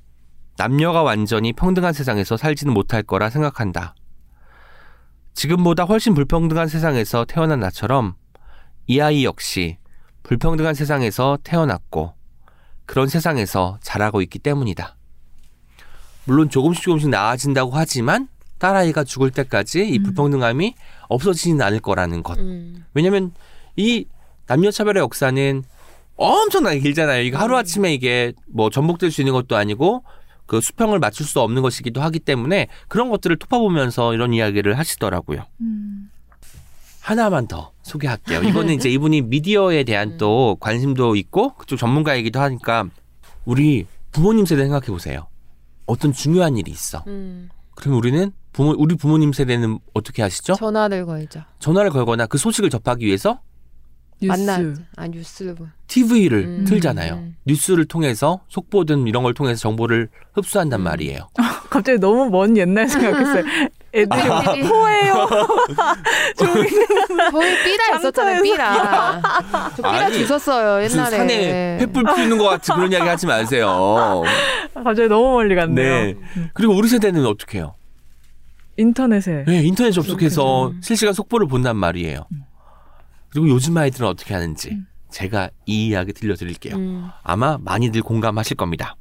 [0.59, 3.95] 남녀가 완전히 평등한 세상에서 살지는 못할 거라 생각한다.
[5.33, 8.15] 지금보다 훨씬 불평등한 세상에서 태어난 나처럼
[8.89, 9.79] 이 아이 역시
[10.25, 12.13] 불평등한 세상에서 태어났고
[12.87, 14.97] 그런 세상에서 자라고 있기 때문이다.
[16.25, 20.03] 물론 조금씩 조금씩 나아진다고 하지만 딸아이가 죽을 때까지 이 음.
[20.03, 20.75] 불평등함이
[21.09, 22.37] 없어지진 않을 거라는 것.
[22.39, 22.85] 음.
[22.95, 23.33] 왜냐면
[23.77, 24.07] 이
[24.47, 25.63] 남녀 차별의 역사는
[26.17, 27.23] 엄청나게 길잖아요.
[27.23, 30.03] 이거 하루아침에 이게 뭐 전복될 수 있는 것도 아니고
[30.49, 35.45] 그 수평을 맞출 수 없는 것이기도 하기 때문에 그런 것들을 토파보면서 이런 이야기를 하시더라고요.
[35.61, 36.11] 음.
[37.01, 38.43] 하나만 더 소개할게요.
[38.49, 42.89] 이거는 이제 이분이 미디어에 대한 또 관심도 있고 그쪽 전문가이기도 하니까
[43.45, 45.29] 우리 부모님 세대 생각해 보세요.
[45.87, 47.05] 어떤 중요한 일이 있어.
[47.07, 47.51] 음.
[47.75, 50.55] 그럼 우리는 부모 우리 부모님 세대는 어떻게 하시죠?
[50.55, 51.43] 전화를 걸죠.
[51.59, 53.41] 전화를 걸거나 그 소식을 접하기 위해서
[54.21, 54.41] 뉴스.
[54.43, 56.65] 만나 아 뉴스를 보- TV를 음.
[56.65, 57.15] 틀잖아요.
[57.15, 57.37] 음.
[57.47, 60.85] 뉴스를 통해서 속보든 이런 걸 통해서 정보를 흡수한단 음.
[60.85, 61.29] 말이에요.
[61.71, 63.45] 갑자기 너무 먼 옛날 생각했어요.
[63.95, 65.29] 애들이 호해요.
[66.37, 66.69] 저희
[67.65, 68.43] 삐라 있었잖아요.
[68.43, 69.23] 삐라.
[69.77, 71.17] 저 삐라 아니, 주웠어요 무슨 옛날에.
[71.17, 74.23] 산에 횃불 피우는 것 같이 그런 이야기 하지 마세요.
[74.75, 75.95] 갑자기 너무 멀리 갔네요.
[76.05, 76.17] 네.
[76.55, 77.75] 그리고 우리 세대는 어떻게 해요?
[78.77, 79.45] 인터넷에.
[79.47, 80.81] 네, 인터넷 접속해서 음.
[80.83, 82.27] 실시간 속보를 본단 말이에요.
[83.31, 84.87] 그리고 요즘 아이들은 어떻게 하는지 음.
[85.11, 86.77] 제가 이 이야기 들려드릴게요.
[86.77, 87.09] 음.
[87.23, 88.97] 아마 많이들 공감하실 겁니다.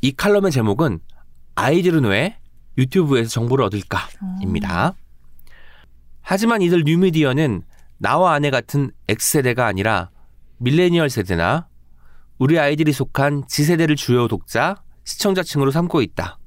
[0.00, 1.00] 이 칼럼의 제목은
[1.54, 2.38] 아이들은 왜
[2.78, 4.94] 유튜브에서 정보를 얻을까?입니다.
[6.22, 7.62] 하지만 이들 뉴미디어는
[7.98, 10.10] 나와 아내 같은 X세대가 아니라
[10.58, 11.68] 밀레니얼 세대나
[12.38, 16.38] 우리 아이들이 속한 Z세대를 주요 독자, 시청자층으로 삼고 있다.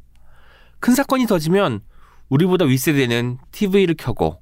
[0.80, 1.82] 큰 사건이 터지면
[2.30, 4.42] 우리보다 윗세대는 TV를 켜고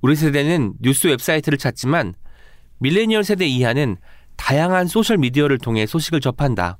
[0.00, 2.14] 우리 세대는 뉴스 웹사이트를 찾지만
[2.78, 3.96] 밀레니얼 세대 이하는
[4.36, 6.78] 다양한 소셜 미디어를 통해 소식을 접한다.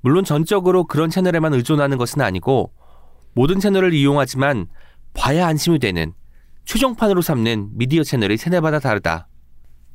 [0.00, 2.72] 물론 전적으로 그런 채널에만 의존하는 것은 아니고
[3.34, 4.66] 모든 채널을 이용하지만
[5.14, 6.12] 봐야 안심이 되는
[6.64, 9.28] 최종판으로 삼는 미디어 채널이 세대마다 다르다.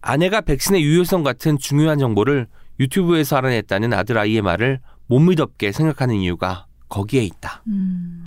[0.01, 2.47] 아내가 백신의 유효성 같은 중요한 정보를
[2.79, 7.63] 유튜브에서 알아냈다는 아들 아이의 말을 못 미덥게 생각하는 이유가 거기에 있다.
[7.67, 8.25] 음.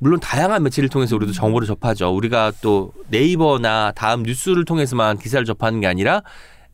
[0.00, 2.08] 물론 다양한 매체를 통해서 우리도 정보를 접하죠.
[2.14, 6.22] 우리가 또 네이버나 다음 뉴스를 통해서만 기사를 접하는 게 아니라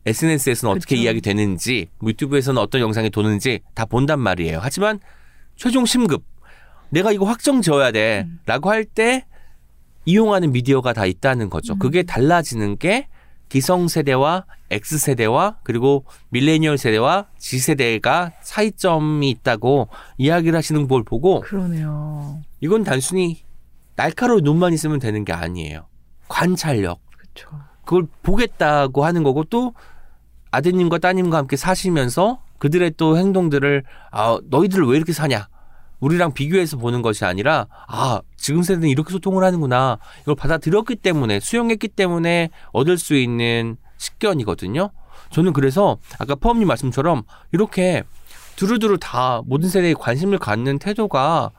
[0.05, 1.03] SNS에서는 어떻게 그쵸.
[1.03, 4.59] 이야기 되는지, 뭐 유튜브에서는 어떤 영상이 도는지 다 본단 말이에요.
[4.61, 4.99] 하지만
[5.57, 6.23] 최종 심급,
[6.89, 8.23] 내가 이거 확정 지어야 돼.
[8.25, 8.39] 음.
[8.45, 9.25] 라고 할 때
[10.05, 11.73] 이용하는 미디어가 다 있다는 거죠.
[11.73, 11.79] 음.
[11.79, 13.09] 그게 달라지는 게
[13.49, 22.41] 기성세대와 X세대와 그리고 밀레니얼 세대와 G세대가 차이점이 있다고 이야기를 하시는 걸 보고 그러네요.
[22.59, 23.43] 이건 단순히
[23.95, 25.87] 날카로운 눈만 있으면 되는 게 아니에요.
[26.27, 26.99] 관찰력.
[27.17, 27.49] 그렇죠.
[27.85, 29.73] 그걸 보겠다고 하는 거고 또
[30.51, 35.47] 아드님과 따님과 함께 사시면서 그들의 또 행동들을 아 너희들 왜 이렇게 사냐
[35.99, 41.87] 우리랑 비교해서 보는 것이 아니라 아 지금 세대는 이렇게 소통을 하는구나 이걸 받아들였기 때문에 수용했기
[41.89, 44.89] 때문에 얻을 수 있는 식견이거든요.
[45.31, 48.03] 저는 그래서 아까 퍼엄님 말씀처럼 이렇게
[48.55, 51.51] 두루두루 다 모든 세대에 관심을 갖는 태도가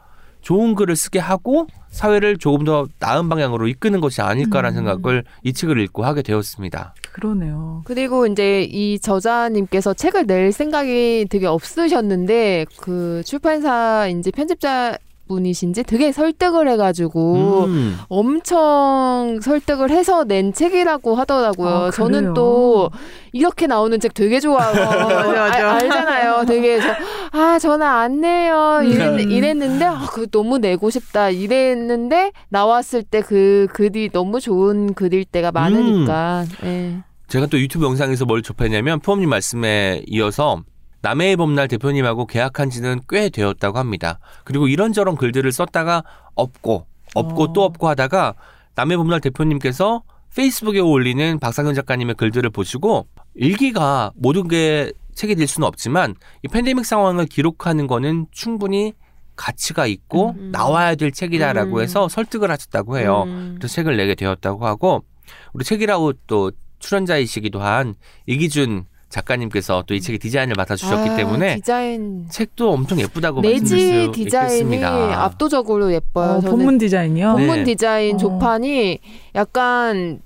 [0.49, 4.87] 좋은 글을 쓰게 하고 사회를 조금 더 나은 방향으로 이끄는 것이 아닐까라는 음.
[4.87, 6.95] 생각을 이 책을 읽고 하게 되었습니다.
[7.13, 7.83] 그러네요.
[7.85, 14.97] 그리고 이제 이 저자님께서 책을 낼 생각이 되게 없으셨는데 그 출판사 이제 편집자
[15.29, 17.99] 분이신지 되게 설득을 해가지고 음.
[18.09, 21.69] 엄청 설득을 해서 낸 책이라고 하더라고요.
[21.69, 22.35] 아, 저는?
[22.35, 22.91] 또
[23.33, 24.77] 이렇게 나오는 책 되게 좋아하고
[25.15, 25.45] 맞아.
[25.45, 26.45] 알, 알잖아요.
[26.47, 26.89] 되게 저,
[27.33, 29.31] 아 저는 안 내요 이랬, 음.
[29.31, 35.27] 이랬 는데 아, 그 너무 내고 싶다 이랬는데 나왔을 때 그 글이 너무 좋은 글일
[35.27, 36.47] 때가 많으니까.
[36.65, 36.97] 예.
[37.27, 40.63] 제가 또 유튜브 영상에서 뭘 접했냐면 포함님 말씀에 이어서
[41.01, 44.19] 남해의 봄날 대표님하고 계약한 지는 꽤 되었다고 합니다.
[44.45, 46.03] 그리고 이런저런 글들을 썼다가
[46.35, 47.53] 없고 없고 어.
[47.53, 48.35] 또 없고 하다가
[48.75, 50.03] 남해의 봄날 대표님께서
[50.35, 56.85] 페이스북에 올리는 박상현 작가님의 글들을 보시고 일기가 모든 게 책이 될 수는 없지만 이 팬데믹
[56.85, 58.93] 상황을 기록하는 거는 충분히
[59.35, 60.51] 가치가 있고 음.
[60.53, 61.83] 나와야 될 책이다라고 음.
[61.83, 63.25] 해서 설득을 하셨다고 해요.
[63.27, 63.57] 음.
[63.59, 65.05] 그래서 책을 내게 되었다고 하고
[65.53, 67.95] 우리 책이라고 또 출연자이시기도 한
[68.27, 74.05] 이기준 작가님께서 또 이 책의 디자인을 맡아주셨기 아, 때문에 디자인 책도 엄청 예쁘다고 내지 말씀드릴
[74.05, 75.25] 수 디자인이 있겠습니다.
[75.25, 76.33] 압도적으로 예뻐요.
[76.33, 77.35] 어, 본문 디자인이요.
[77.35, 77.47] 네.
[77.47, 78.19] 본문 디자인 어.
[78.19, 78.99] 조판이
[79.35, 80.21] 약간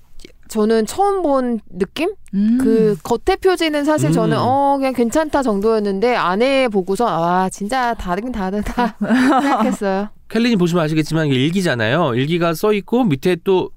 [0.48, 2.10] 저는 처음 본 느낌?
[2.34, 2.58] 음.
[2.60, 4.12] 그 겉에 표지는 사실 음.
[4.12, 10.08] 저는 어 그냥 괜찮다 정도였는데 안에 보고서 아 진짜 다르긴 다르다 생각했어요.
[10.28, 12.14] 켈린이 보시면 아시겠지만 이게 일기잖아요.
[12.16, 13.70] 일기가 써 있고 밑에 또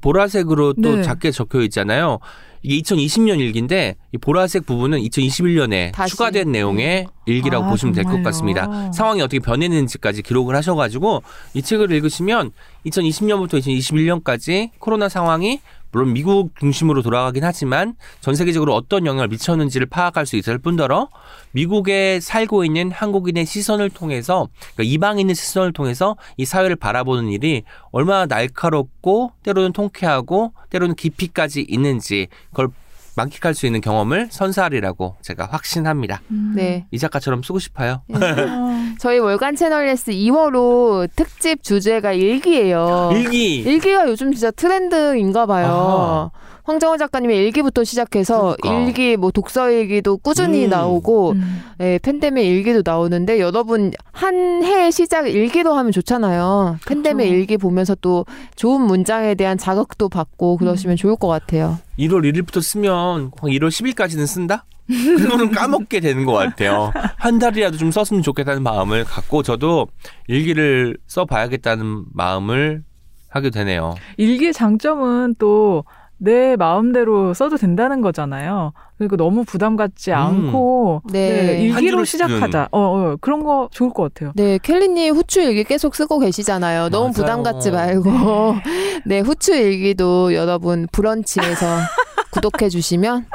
[0.00, 1.02] 보라색으로 또 네.
[1.02, 2.18] 작게 적혀 있잖아요.
[2.62, 6.10] 이게 2020년 일기인데 이 보라색 부분은 2021년에 다시.
[6.10, 8.22] 추가된 내용의 일기라고 아, 보시면 될 것?
[8.22, 8.92] 같습니다.
[8.92, 11.22] 상황이 어떻게 변했는지까지 기록을 하셔가지고
[11.54, 12.52] 이 책을 읽으시면
[12.86, 15.60] 2020년부터 2021년까지 코로나 상황이
[15.92, 21.08] 물론 미국 중심으로 돌아가긴 하지만 전 세계적으로 어떤 영향을 미쳤는지를 파악할 수 있을 뿐더러
[21.52, 28.24] 미국에 살고 있는 한국인의 시선을 통해서 그러니까 이방인의 시선을 통해서 이 사회를 바라보는 일이 얼마나
[28.24, 32.68] 날카롭고 때로는 통쾌하고 때로는 깊이까지 있는지 그걸
[33.16, 36.22] 만끽할 수 있는 경험을 선사하리라고 제가 확신합니다.
[36.30, 36.52] 음.
[36.56, 36.86] 네.
[36.90, 38.02] 이 작가처럼 쓰고 싶어요.
[38.08, 38.18] 어.
[38.98, 43.10] 저희 월간 채널레스 2월호 특집 주제가 일기예요.
[43.12, 43.56] 일기.
[43.58, 45.66] 일기가 요즘 진짜 트렌드인가 봐요.
[45.66, 46.30] 아하.
[46.64, 48.86] 황정호 작가님의 일기부터 시작해서 그러니까.
[48.86, 50.70] 일기 뭐 독서 일기도 꾸준히 음.
[50.70, 51.62] 나오고 음.
[51.80, 56.78] 예, 팬데믹 일기도 나오는데 여러분 한해 시작 일기도 하면 좋잖아요.
[56.86, 57.34] 팬데믹 그쵸.
[57.34, 61.78] 일기 보면서 또 좋은 문장에 대한 자극도 받고 그러시면 좋을 것 같아요.
[61.98, 64.64] 1월 1일부터 쓰면 한 1월 10일까지는 쓴다?
[64.86, 66.92] 그거는 까먹게 되는 것 같아요.
[67.16, 69.88] 한 달이라도 좀 썼으면 좋겠다는 마음을 갖고 저도
[70.28, 72.82] 일기를 써봐야겠다는 마음을
[73.28, 73.94] 하게 되네요.
[74.18, 75.84] 일기의 장점은 또
[76.22, 78.72] 내 마음대로 써도 된다는 거잖아요.
[78.96, 80.16] 그러니까 너무 부담 갖지 음.
[80.16, 81.28] 않고 네.
[81.28, 82.68] 네, 한 일기로 시작하자.
[82.70, 84.32] 어, 어, 그런 거 좋을 것 같아요.
[84.36, 86.90] 네, 켈리님 후추 일기 계속 쓰고 계시잖아요.
[86.90, 87.12] 너무 맞아요.
[87.12, 88.10] 부담 갖지 말고.
[89.04, 91.66] 네, 후추 일기도 여러분 브런치에서
[92.30, 93.26] 구독해 주시면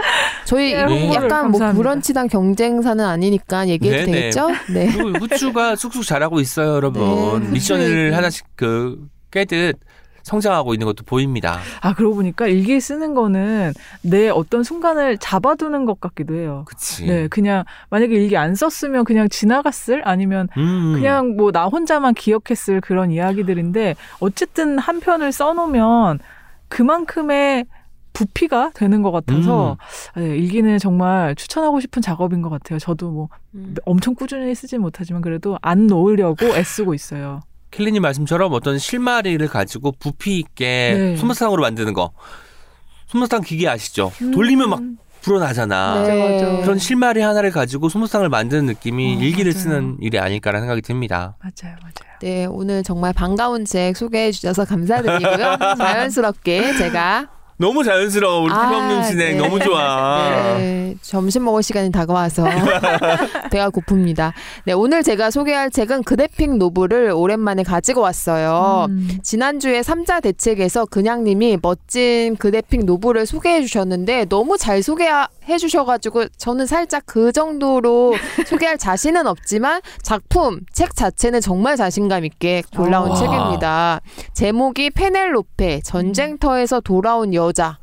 [0.46, 1.60] 저희 네, 약간 뭐.
[1.74, 4.12] 브런치당 경쟁사는 아니니까 얘기해도 네네.
[4.18, 4.48] 되겠죠?
[4.74, 4.90] 네.
[4.94, 7.44] 그리고 후추가 쑥쑥 자라고 있어요, 여러분.
[7.44, 8.16] 네, 미션을.
[8.16, 8.98] 하나씩 그
[9.32, 9.78] 깨듯
[10.28, 11.60] 성장하고 있는 것도 보입니다.
[11.82, 16.64] 아, 그러고 보니까 일기 쓰는 거는 내 어떤 순간을 잡아두는 것 같기도 해요.
[16.68, 17.06] 그치.
[17.08, 20.94] 네, 그냥 만약에 일기 안 썼으면 그냥 지나갔을 아니면 음.
[20.94, 26.20] 그냥 뭐 나 혼자만 기억했을 그런 이야기들인데 어쨌든 한 편을 써놓으면
[26.68, 27.66] 그만큼의
[28.14, 29.78] 부피가 되는 것 같아서
[30.18, 30.22] 음.
[30.22, 32.80] 네, 일기는 정말 추천하고 싶은 작업인 것 같아요.
[32.80, 33.76] 저도 뭐 음.
[33.86, 37.42] 엄청 꾸준히 쓰진 못하지만 그래도 안 놓으려고 애쓰고 있어요.
[37.72, 41.18] 켈리님 말씀처럼 어떤 실마리를 가지고 부피 있게 네.
[41.18, 42.12] 솜사탕으로 만드는 거.
[43.08, 44.12] 솜사탕 기계 아시죠?
[44.22, 44.32] 음.
[44.32, 44.82] 돌리면 막
[45.22, 46.04] 불어나잖아.
[46.08, 46.34] 네.
[46.40, 46.62] 맞아.
[46.62, 49.64] 그런 실마리 하나를 가지고 솜사탕을 만드는 느낌이 어, 일기를 맞아요.
[49.64, 51.36] 쓰는 일이 아닐까라는 생각이 듭니다.
[51.42, 52.18] 맞아요, 맞아요.
[52.22, 55.58] 네, 오늘 정말 반가운 책 소개해 주셔서 감사드리고요.
[55.78, 57.28] 자연스럽게 제가
[57.60, 58.42] 너무 자연스러워.
[58.44, 59.44] 우리 아, 태범님 진행 네.
[59.44, 60.58] 너무 좋아.
[60.58, 62.44] 네, 점심 먹을 시간이 다가와서
[63.52, 64.32] 배가 고픕니다.
[64.66, 68.86] 네, 오늘 제가 소개할 책은 그래픽 노블을 오랜만에 가지고 왔어요.
[68.90, 69.10] 음.
[69.24, 77.04] 지난주에 삼자 대책에서 그냥님이 멋진 그래픽 노블을 소개해 주셨는데 너무 잘 소개해 주셔가지고 저는 살짝
[77.08, 78.14] 그 정도로
[78.46, 83.16] 소개할 자신은 없지만 작품, 책 자체는 정말 자신감 있게 골라온 와.
[83.16, 84.02] 책입니다.
[84.34, 87.78] 제목이 페넬로페, 전쟁터에서 돌아온 여 자.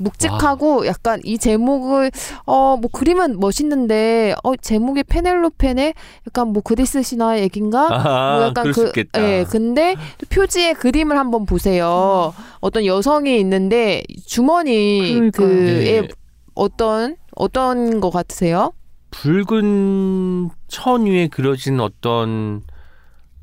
[0.00, 2.12] 묵직하고 약간 이 제목을
[2.46, 5.94] 어 뭐 그림은 멋있는데 어 제목이 페넬로페네
[6.28, 9.04] 약간 뭐 그리스 신화 얘긴가 아, 뭐 약간 수 그.
[9.16, 12.32] 예, 근데 또 표지의 그림을 한번 보세요.
[12.60, 15.30] 어떤 여성이 있는데 주머니.
[15.32, 16.08] 그에 네.
[16.54, 18.72] 어떤 어떤 거 같으세요?
[19.10, 22.62] 붉은 천 위에 그려진 어떤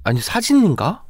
[0.03, 1.03] 아니 사진인가?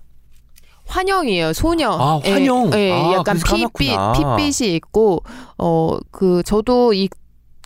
[0.88, 1.92] 환영이에요, 소녀.
[1.92, 2.72] 아, 예, 환영.
[2.74, 3.98] 예, 아, 약간 핏빛.
[4.16, 5.24] 핏빛이 있고,
[5.58, 7.10] 어, 그, 저도 이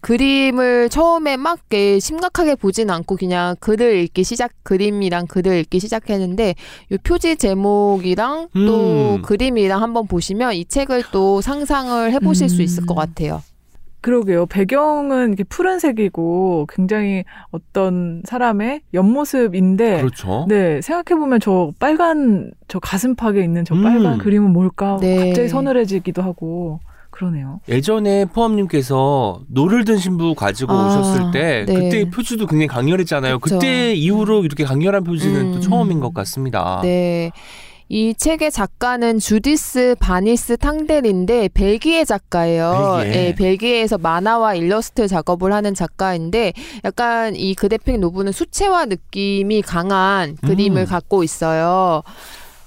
[0.02, 1.60] 그림을 처음에 막
[2.00, 6.56] 심각하게 보진 않고 그냥 글을 읽기 시작 그림이랑 글을 읽기 시작했는데
[6.90, 9.22] 이 표지 제목이랑 또 음.
[9.22, 12.96] 그림이랑 한번 보시면 이 책을 또 상상을 해보실 수 있을 것 음.
[12.96, 13.44] 같아요.
[14.02, 14.46] 그러게요.
[14.46, 20.46] 배경은 이렇게 푸른색이고 굉장히 어떤 사람의 옆모습인데 그렇죠.
[20.48, 23.84] 네, 생각해보면 저 빨간, 저 가슴팍에 있는 저 음.
[23.84, 24.98] 빨간 그림은 뭘까?
[25.02, 25.28] 네.
[25.28, 26.80] 갑자기 서늘해지기도 하고,
[27.10, 27.60] 그러네요.
[27.68, 31.74] 예전에 포함님께서 노를 든 신부 가지고 아, 오셨을 때 네.
[31.74, 33.40] 그때 표지도 굉장히 강렬했잖아요.
[33.40, 33.56] 그쵸.
[33.56, 35.62] 그때 이후로 이렇게 강렬한 표지는 또 음.
[35.62, 36.80] 처음인 것 같습니다.
[36.84, 37.32] 네.
[37.92, 42.98] 이 책의 작가는 주디스 바니스 탕델인데 벨기에 작가예요.
[43.02, 43.12] 벨기에.
[43.12, 46.54] 네, 벨기에에서 만화와 일러스트 작업을 하는 작가인데
[46.86, 50.86] 약간 이 그래픽 노블은 수채화 느낌이 강한 그림을 음.
[50.86, 52.04] 갖고 있어요.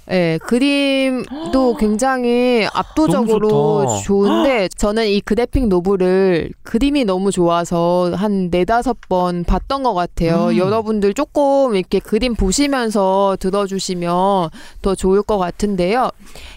[0.06, 4.00] 네, 그림도 굉장히 압도적으로.
[4.04, 10.48] 좋은데 저는 이 그래픽 노블을 그림이 너무 좋아서 한 네다섯 번 봤던 것 같아요.
[10.48, 10.56] 음.
[10.56, 14.50] 여러분들 조금 이렇게 그림 보시면서 들어주시면
[14.82, 16.10] 더 좋을 것 같은데요.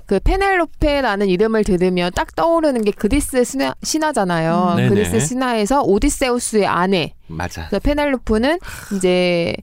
[0.06, 4.76] 그 페넬로페라는 이름을 들으면 딱 떠오르는 게 그리스 신화, 신화잖아요.
[4.80, 4.90] 음.
[4.90, 7.68] 그리스 신화에서 오디세우스의 아내 맞아.
[7.68, 8.60] 그래서 페넬로프는
[8.96, 9.56] 이제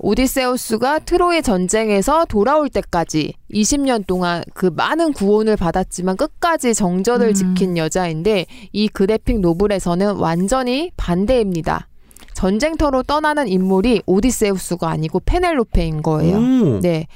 [0.00, 7.34] 오디세우스가 트로이 전쟁에서 돌아올 때까지 20년 동안 그 많은 구원을 받았지만 끝까지 정절을 음.
[7.34, 11.88] 지킨 여자인데 이 그래픽 노블에서는 완전히 반대입니다.
[12.34, 16.36] 전쟁터로 떠나는 인물이 오디세우스가 아니고 페넬로페인 거예요.
[16.36, 16.80] 오.
[16.80, 17.08] 네.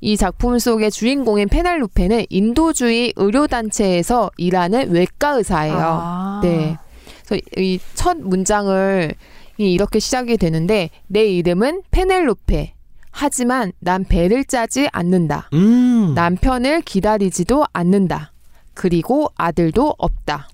[0.00, 5.76] 이 작품 속의 주인공인 페넬로페는 인도주의 의료단체에서 일하는 외과 의사예요.
[5.78, 6.40] 아.
[6.42, 6.78] 네.
[7.26, 9.14] 그래서 이 첫 문장을
[9.60, 12.72] 이 이렇게 시작이 되는데 내 이름은 페넬로페.
[13.12, 15.50] 하지만 난 배를 짜지 않는다.
[15.52, 16.14] 음.
[16.14, 18.32] 남편을 기다리지도 않는다.
[18.72, 20.48] 그리고 아들도 없다.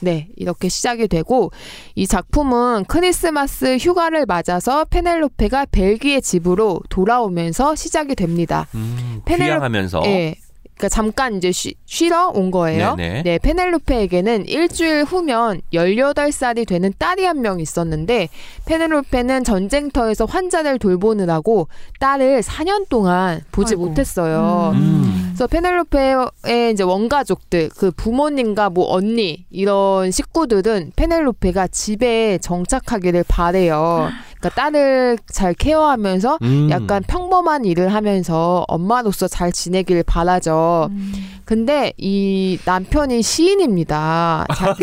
[0.00, 1.50] 네, 이렇게 시작이 되고
[1.96, 8.68] 이 작품은 크리스마스 휴가를 맞아서 페넬로페가 벨기에 집으로 돌아오면서 시작이 됩니다.
[8.76, 10.02] 음, 페넬로- 귀향하면서.
[10.04, 10.36] 예.
[10.76, 12.96] 그러니까 잠깐 이제 쉬, 쉬러 온 거예요.
[12.96, 13.22] 네네.
[13.22, 18.28] 네, 페넬로페에게는 일주일 후면 18살이 되는 딸이 한 명 있었는데
[18.66, 21.68] 페넬로페는 전쟁터에서 환자를 돌보느라고
[22.00, 23.86] 딸을 4년 동안 보지 아이고.
[23.88, 24.72] 못했어요.
[24.74, 25.22] 음.
[25.28, 34.08] 그래서 페넬로페의 이제 원가족들, 그 부모님과 뭐 언니 이런 식구들은 페넬로페가 집에 정착하기를 바래요.
[34.40, 36.68] 그러니까 딸을 잘 케어하면서 음.
[36.70, 40.88] 약간 평범한 일을 하면서 엄마로서 잘 지내길 바라죠.
[40.90, 41.12] 음.
[41.44, 44.46] 근데 이 남편이 시인입니다.
[44.56, 44.74] 자-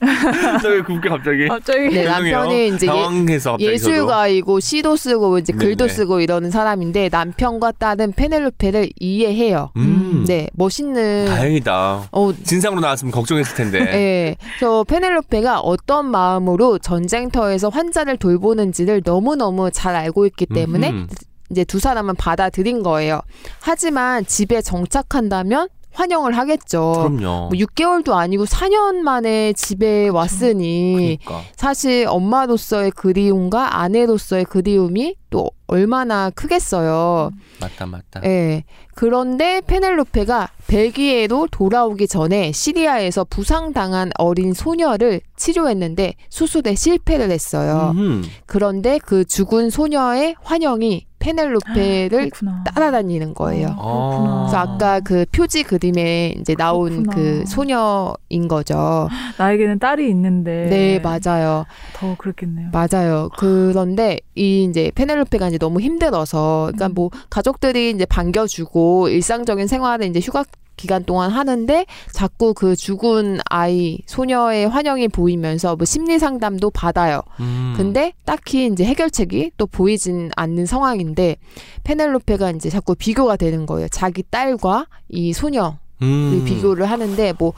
[0.68, 1.46] 왜 굽게 갑자기?
[1.48, 1.88] 갑자기.
[1.90, 5.94] 네, 남편이 이제 예, 당황해서 갑자기 예술가이고 시도 쓰고 이제 글도 네네.
[5.96, 9.70] 쓰고 이러는 사람인데 남편과 딸은 페넬로페를 이해해요.
[9.76, 10.24] 음.
[10.26, 12.08] 네, 멋있는 다행이다.
[12.10, 13.78] 어 진상으로 나왔으면 걱정했을 텐데.
[13.80, 14.36] 예.
[14.58, 21.06] 그래서 페넬로페가 어떤 마음으로 전쟁터에서 환자를 돌보는지 를 너무너무 잘 알고 있기 때문에 음흠.
[21.50, 23.20] 이제 두 사람은 받아들인 거예요.
[23.60, 26.92] 하지만 집에 정착한다면 환영을 하겠죠.
[26.92, 27.48] 그럼요.
[27.48, 31.48] 뭐 6개월도 아니고 4년 만에 집에 왔으니 그러니까.
[31.56, 37.30] 사실 엄마로서의 그리움과 아내로서의 그리움이 또 얼마나 크겠어요.
[37.60, 38.20] 맞다 맞다.
[38.24, 38.64] 예.
[38.94, 47.92] 그런데 페넬로페가 벨기에로 돌아오기 전에 시리아에서 부상당한 어린 소녀를 치료했는데 수술에 실패를 했어요.
[47.94, 48.28] 음흠.
[48.44, 52.30] 그런데 그 죽은 소녀의 환영이 페넬로페를.
[52.74, 53.68] 따라다니는 거예요.
[53.78, 57.14] 아, 그래서 아까 그 표지 그림에 이제 나온 그렇구나.
[57.14, 59.08] 그 소녀인 거죠.
[59.38, 60.66] 나에게는 딸이 있는데.
[60.68, 61.64] 네, 맞아요.
[61.94, 62.70] 더 그렇겠네요.
[62.72, 63.28] 맞아요.
[63.38, 66.94] 그런데 이 이제 페넬로페가 이제 너무 힘들어서 그러니까 음.
[66.94, 70.44] 뭐 가족들이 이제 반겨주고 일상적인 생활을 이제 휴가
[70.76, 77.22] 기간 동안 하는데 자꾸 그 죽은 아이 소녀의 환영이 보이면서 뭐 심리 상담도 받아요.
[77.40, 77.74] 음.
[77.76, 81.36] 근데 딱히 이제 해결책이 또 보이진 않는 상황인데
[81.84, 83.88] 페넬로페가 이제 자꾸 비교가 되는 거예요.
[83.88, 86.44] 자기 딸과 이 소녀 음.
[86.44, 87.52] 비교를 하는데 뭐,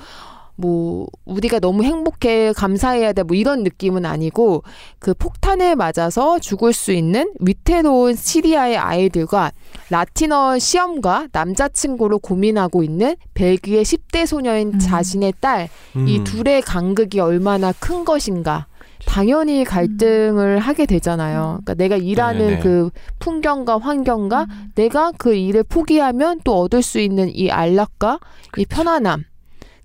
[0.56, 4.62] 뭐, 우리가 너무 행복해, 감사해야 돼, 뭐 이런 느낌은 아니고
[4.98, 9.52] 그 폭탄에 맞아서 죽을 수 있는 위태로운 시리아의 아이들과
[9.90, 14.78] 라틴어 시험과 남자친구로 고민하고 있는 벨기에 10대 소녀인 음.
[14.78, 15.68] 자신의 딸,
[16.06, 16.24] 이 음.
[16.24, 18.66] 둘의 간극이 얼마나 큰 것인가.
[19.06, 21.60] 당연히 갈등을 하게 되잖아요.
[21.62, 22.62] 그러니까 내가 일하는 네네네.
[22.62, 28.18] 그 풍경과 환경과 내가 그 일을 포기하면 또 얻을 수 있는 이 안락과
[28.56, 29.24] 이 편안함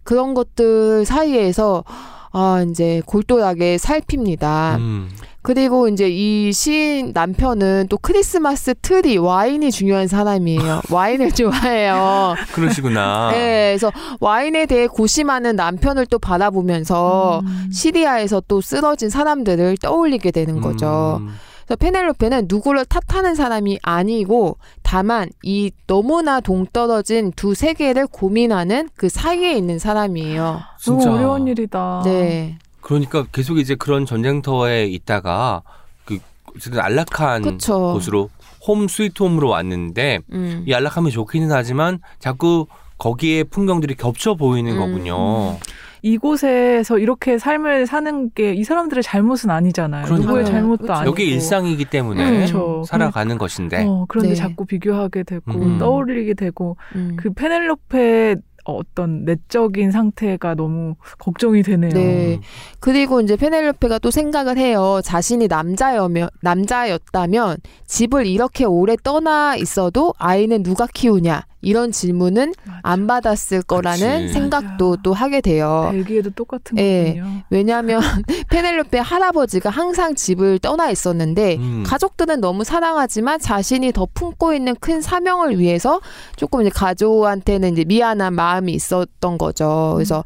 [0.10, 1.84] 그런 것들 사이에서
[2.32, 4.78] 아 이제 골똘하게 살핍니다.
[4.80, 5.08] 음.
[5.44, 10.82] 그리고 이제 이 시인 남편은 또 크리스마스 트리 와인이 중요한 사람이에요.
[10.90, 12.34] 와인을 좋아해요.
[12.54, 13.30] 그러시구나.
[13.38, 17.70] 네, 그래서 와인에 대해 고심하는 남편을 또 바라보면서 음.
[17.72, 21.20] 시리아에서 또 쓰러진 사람들을 떠올리게 되는 거죠.
[21.22, 21.36] 음.
[21.70, 29.54] 그래서 페넬로페는 누구를 탓하는 사람이 아니고 다만 이 너무나 동떨어진 두 세계를 고민하는 그 사이에
[29.54, 30.62] 있는 사람이에요.
[30.88, 31.14] 너무 진짜.
[31.14, 32.02] 어려운 일이다.
[32.06, 32.58] 네.
[32.82, 35.62] 그러니까 계속 이제 그런 전쟁터에 있다가
[36.06, 36.18] 그
[36.56, 37.94] 어쨌든 안락한 그쵸.
[37.94, 38.32] 곳으로
[38.66, 40.64] 홈 스위트 홈으로 왔는데 음.
[40.66, 42.66] 이 안락함이 좋기는 하지만 자꾸
[42.98, 45.60] 거기에 풍경들이 겹쳐 보이는 음, 거군요.
[46.02, 50.06] 이곳에서 이렇게 삶을 사는 게 이 사람들의 잘못은 아니잖아요.
[50.06, 50.28] 그러니까요.
[50.28, 50.94] 누구의 잘못도 그쵸.
[50.94, 51.10] 아니고.
[51.10, 52.84] 여기 일상이기 때문에 그렇죠.
[52.86, 53.86] 살아가는 것인데.
[53.86, 54.36] 어, 그런데 네.
[54.36, 55.78] 자꾸 비교하게 되고 음.
[55.78, 57.16] 떠올리게 되고 음.
[57.18, 61.92] 그 페넬로페의 어떤 내적인 상태가 너무 걱정이 되네요.
[61.92, 62.36] 네.
[62.36, 62.42] 음.
[62.80, 65.00] 그리고 이제 페넬로페가 또 생각을 해요.
[65.04, 72.80] 자신이 남자여면 남자였다면 집을 이렇게 오래 떠나 있어도 아이는 누가 키우냐 이런 질문은 맞아.
[72.84, 74.34] 안 받았을 거라는 그치.
[74.34, 75.02] 생각도 맞아.
[75.04, 75.90] 또 하게 돼요.
[75.92, 77.16] 벨기에도 똑같은 예.
[77.16, 77.42] 거군요.
[77.50, 78.02] 왜냐하면
[78.50, 81.84] 페넬로페 할아버지가 항상 집을 떠나 있었는데 음.
[81.86, 86.00] 가족들은 너무 사랑하지만 자신이 더 품고 있는 큰 사명을 위해서
[86.38, 89.94] 조금 이제 가족한테는 이제 미안한 마음이 있었던 거죠.
[89.96, 90.24] 그래서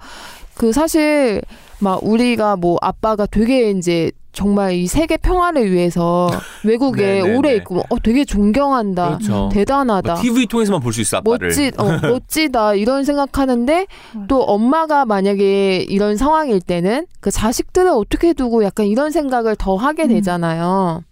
[0.53, 1.41] 그 사실
[1.79, 6.29] 막 우리가 뭐 아빠가 되게 이제 정말 이 세계 평화를 위해서
[6.65, 7.37] 외국에 네네네.
[7.37, 9.17] 오래 있고 어 되게 존경한다.
[9.19, 9.49] 그렇죠.
[9.53, 10.13] 대단하다.
[10.13, 11.47] 뭐 TV 통해서만 볼 수 있어 아빠를.
[11.49, 13.87] 멋지, 어, 멋지다 이런 생각하는데.
[14.27, 20.03] 또 엄마가 만약에 이런 상황일 때는 그 자식들을 어떻게 두고 약간 이런 생각을 더 하게
[20.03, 20.07] 음.
[20.09, 21.03] 되잖아요.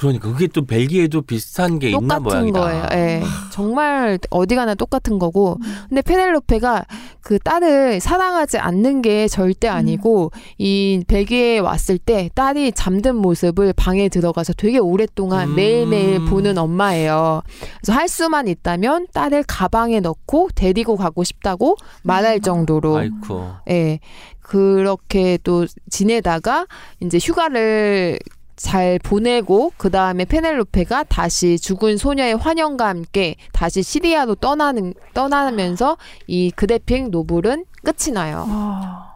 [0.00, 2.60] 그러니까 그게 또 벨기에도 비슷한 게 있나 똑같은 모양이다.
[2.60, 2.86] 거예요.
[2.92, 3.22] 예.
[3.52, 5.58] 정말 어디 가나 똑같은 거고.
[5.60, 5.74] 음.
[5.90, 6.86] 근데 페넬로페가
[7.20, 9.74] 그 딸을 사랑하지 않는 게 절대 음.
[9.74, 15.56] 아니고 이 벨기에에 왔을 때 딸이 잠든 모습을 방에 들어가서 되게 오랫동안 음.
[15.56, 17.42] 매일매일 보는 엄마예요.
[17.82, 22.40] 그래서 할 수만 있다면 딸을 가방에 넣고 데리고 가고 싶다고 말할 음.
[22.40, 23.44] 정도로 아이쿠.
[23.68, 24.00] 예.
[24.40, 26.66] 그렇게 또 지내다가
[27.00, 28.18] 이제 휴가를
[28.60, 35.96] 잘 보내고 그 다음에 페넬로페가 다시 죽은 소녀의 환영과 함께 다시 시리아로 떠나는 떠나면서
[36.26, 38.44] 이 그대핑 노블은 끝이 나요.
[38.46, 39.14] 아,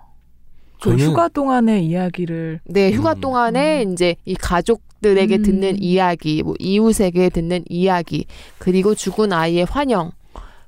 [0.83, 3.21] 그 저는- 휴가 동안의 이야기를 네, 휴가 음.
[3.21, 5.43] 동안에 이제 이 가족들에게 음.
[5.43, 8.25] 듣는 이야기, 뭐 이웃에게 듣는 이야기,
[8.57, 10.13] 그리고 죽은 아이의 환영,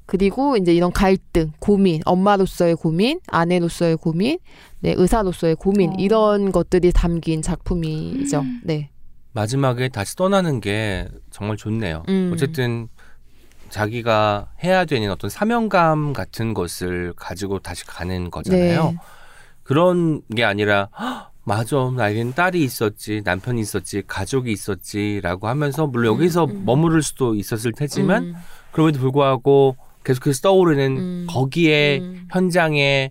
[0.06, 4.38] 그리고 이제 이런 갈등, 고민, 엄마로서의 고민, 아내로서의 고민,
[4.80, 5.94] 네, 의사로서의 고민 어.
[5.98, 8.40] 이런 것들이 담긴 작품이죠.
[8.40, 8.60] 음.
[8.64, 8.90] 네.
[9.32, 12.04] 마지막에 다시 떠나는 게 정말 좋네요.
[12.08, 12.30] 음.
[12.32, 12.88] 어쨌든
[13.68, 18.84] 자기가 해야 되는 어떤 사명감 같은 것을 가지고 다시 가는 거잖아요.
[18.92, 18.96] 네.
[19.64, 26.44] 그런 게 아니라 "헉, 맞아 나에겐 딸이 있었지 남편이 있었지 가족이 있었지라고 하면서 물론 여기서
[26.44, 26.62] 음, 음.
[26.64, 28.34] 머무를 수도 있었을 테지만 음,
[28.72, 29.76] 그럼에도 불구하고
[30.06, 31.26] 계속해서 떠오르는 음.
[31.28, 32.26] 거기에 음.
[32.30, 33.10] 현장에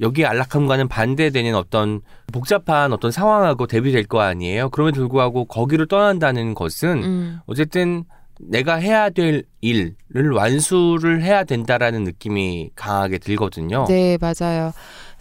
[0.00, 2.00] 여기 안락함과는 반대되는 어떤
[2.32, 4.68] 복잡한 어떤 상황하고 대비될 거 아니에요.
[4.70, 7.38] 그럼에도 불구하고 거기를 떠난다는 것은 음.
[7.46, 8.04] 어쨌든
[8.38, 9.94] 내가 해야 될 일을
[10.34, 13.86] 완수를 해야 된다라는 느낌이 강하게 들거든요.
[13.88, 14.72] 네, 맞아요.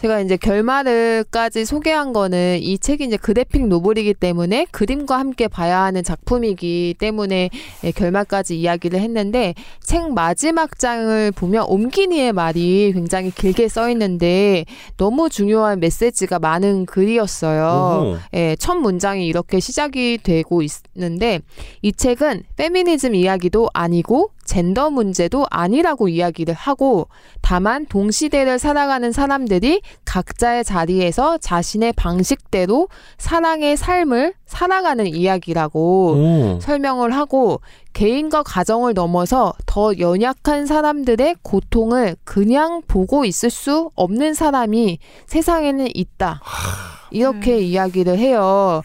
[0.01, 6.03] 제가 이제 결말을까지 소개한 거는 이 책이 이제 그래픽 노블이기 때문에 그림과 함께 봐야 하는
[6.03, 7.49] 작품이기 때문에
[7.83, 14.65] 예, 결말까지 이야기를 했는데 책 마지막 장을 보면 옴기니의 말이 굉장히 길게 써 있는데
[14.97, 18.19] 너무 중요한 메시지가 많은 글이었어요.
[18.33, 20.61] 예, 첫 문장이 이렇게 시작이 되고
[20.95, 21.39] 있는데
[21.81, 27.07] 이 책은 페미니즘 이야기도 아니고 젠더 문제도 아니라고 이야기를 하고
[27.41, 32.87] 다만 동시대를 살아가는 사람들이 각자의 자리에서 자신의 방식대로
[33.17, 36.59] 사랑의 삶을 살아가는 이야기라고 오.
[36.61, 37.59] 설명을 하고
[37.93, 46.41] 개인과 가정을 넘어서 더 연약한 사람들의 고통을 그냥 보고 있을 수 없는 사람이 세상에는 있다.
[47.11, 48.81] 이렇게 이야기를 해요.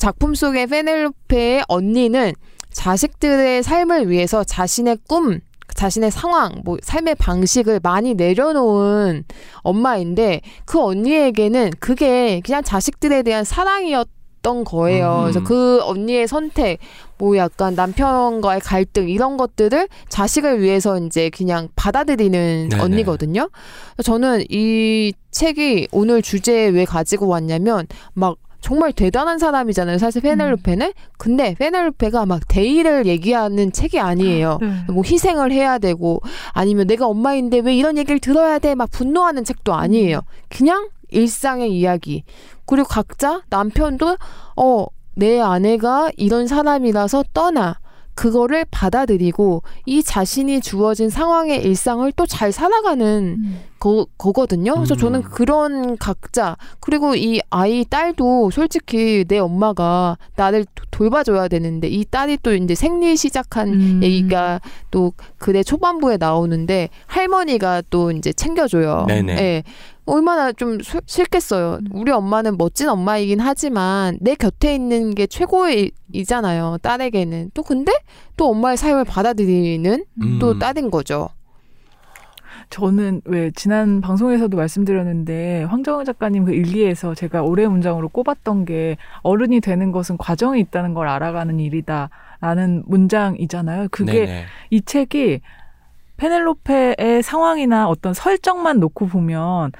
[0.00, 2.34] 작품 속의 페넬로페의 언니는
[2.72, 5.40] 자식들의 삶을 위해서 자신의 꿈,
[5.74, 9.24] 자신의 상황, 뭐 삶의 방식을 많이 내려놓은
[9.62, 14.08] 엄마인데 그 언니에게는 그게 그냥 자식들에 대한 사랑이었
[14.40, 15.16] 던 거예요.
[15.16, 15.22] 음.
[15.22, 16.78] 그래서 그 언니의 선택,
[17.18, 22.82] 뭐 약간 남편과의 갈등 이런 것들을 자식을 위해서 이제 그냥 받아들이는 네네.
[22.82, 23.50] 언니거든요.
[24.02, 29.98] 저는 이 책이 오늘 주제에 왜 가지고 왔냐면 막 정말 대단한 사람이잖아요.
[29.98, 30.92] 사실 페넬로페는.
[31.16, 34.58] 근데 페넬로페가 막 대의를 얘기하는 책이 아니에요.
[34.60, 34.92] 네.
[34.92, 36.20] 뭐 희생을 해야 되고
[36.52, 40.20] 아니면 내가 엄마인데 왜 이런 얘기를 들어야 돼 막 분노하는 책도 아니에요.
[40.48, 42.24] 그냥 일상의 이야기.
[42.66, 44.16] 그리고 각자 남편도
[44.56, 44.86] 어
[45.18, 47.80] 내 아내가 이런 사람이라서 떠나.
[48.14, 53.48] 그거를 받아들이고 이 자신이 주어진 상황의 일상을 또 잘 살아가는 거,
[53.78, 54.74] 거 거든요.
[54.74, 54.98] 그래서 음.
[54.98, 62.04] 저는 그런 각자 그리고 이 아이 딸도 솔직히 내 엄마가 나를 도- 돌봐줘야 되는데 이
[62.04, 64.00] 딸이 또 이제 생리 시작한 음.
[64.02, 64.60] 얘기가
[64.90, 69.04] 또 그대 초반부에 나오는데 할머니가 또 이제 챙겨줘요.
[69.06, 69.32] 네네.
[69.38, 69.62] 예.
[70.06, 71.80] 얼마나 좀 소- 싫겠어요.
[71.92, 76.78] 우리 엄마는 멋진 엄마이긴 하지만 내 곁에 있는 게 최고이잖아요.
[76.82, 77.50] 딸에게는.
[77.54, 77.92] 또 근데
[78.36, 80.04] 또 엄마의 삶을 받아들이는
[80.40, 80.58] 또 음.
[80.58, 81.28] 딸인 거죠.
[82.70, 89.60] 저는 왜 지난 방송에서도 말씀드렸는데 황정은 작가님 그 일기에서 제가 올해 문장으로 꼽았던 게 어른이
[89.60, 93.88] 되는 것은 과정이 있다는 걸 알아가는 일이다라는 문장이잖아요.
[93.90, 94.44] 그게 네네.
[94.70, 95.40] 이 책이
[96.18, 99.72] 페넬로페의 상황이나 어떤 설정만 놓고 보면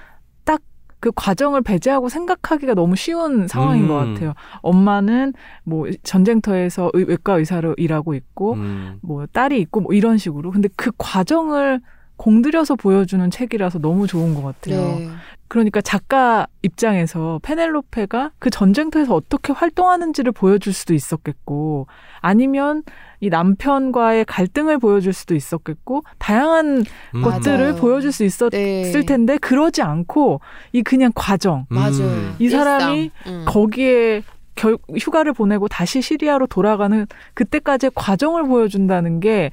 [0.45, 0.61] 딱
[1.01, 3.89] 그 과정을 배제하고 생각하기가 너무 쉬운 상황인 음.
[3.89, 4.32] 것 같아요.
[4.62, 5.32] 엄마는
[5.62, 8.99] 뭐 전쟁터에서 의- 외과 의사로 일하고 있고 음.
[9.01, 10.51] 뭐 딸이 있고 뭐 이런 식으로.
[10.51, 11.80] 근데 그 과정을
[12.18, 14.98] 공들여서 보여주는 책이라서 너무 좋은 것 같아요.
[14.98, 15.08] 네.
[15.46, 21.86] 그러니까 작가 입장에서 페넬로페가 그 전쟁터에서 어떻게 활동하는지를 보여줄 수도 있었겠고,
[22.20, 22.82] 아니면
[23.20, 27.22] 이 남편과의 갈등을 보여줄 수도 있었겠고, 다양한 음.
[27.22, 27.76] 것들을 맞아요.
[27.76, 29.04] 보여줄 수 있었을 네.
[29.06, 30.42] 텐데, 그러지 않고,
[30.72, 32.02] 이 그냥 과정, 맞아요.
[32.02, 32.34] 음.
[32.38, 33.10] 이 사람이.
[33.26, 33.44] 음.
[33.46, 34.22] 거기에
[34.54, 39.50] 결, 휴가를 보내고 다시 시리아로 돌아가는 그때까지의 과정을 보여준다는 게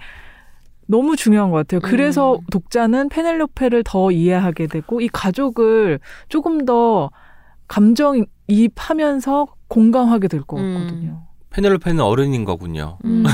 [0.88, 1.82] 너무 중요한 것 같아요.
[1.82, 2.40] 그래서 음.
[2.52, 7.10] 독자는 페넬로페를 더 이해하게 되고 이 가족을 조금 더
[7.68, 10.74] 감정 이입하면서 공감하게 될것 음.
[10.74, 11.24] 같거든요.
[11.50, 12.98] 페넬로페는 어른인 거군요.
[13.06, 13.26] 음.
[13.26, 13.26] 음.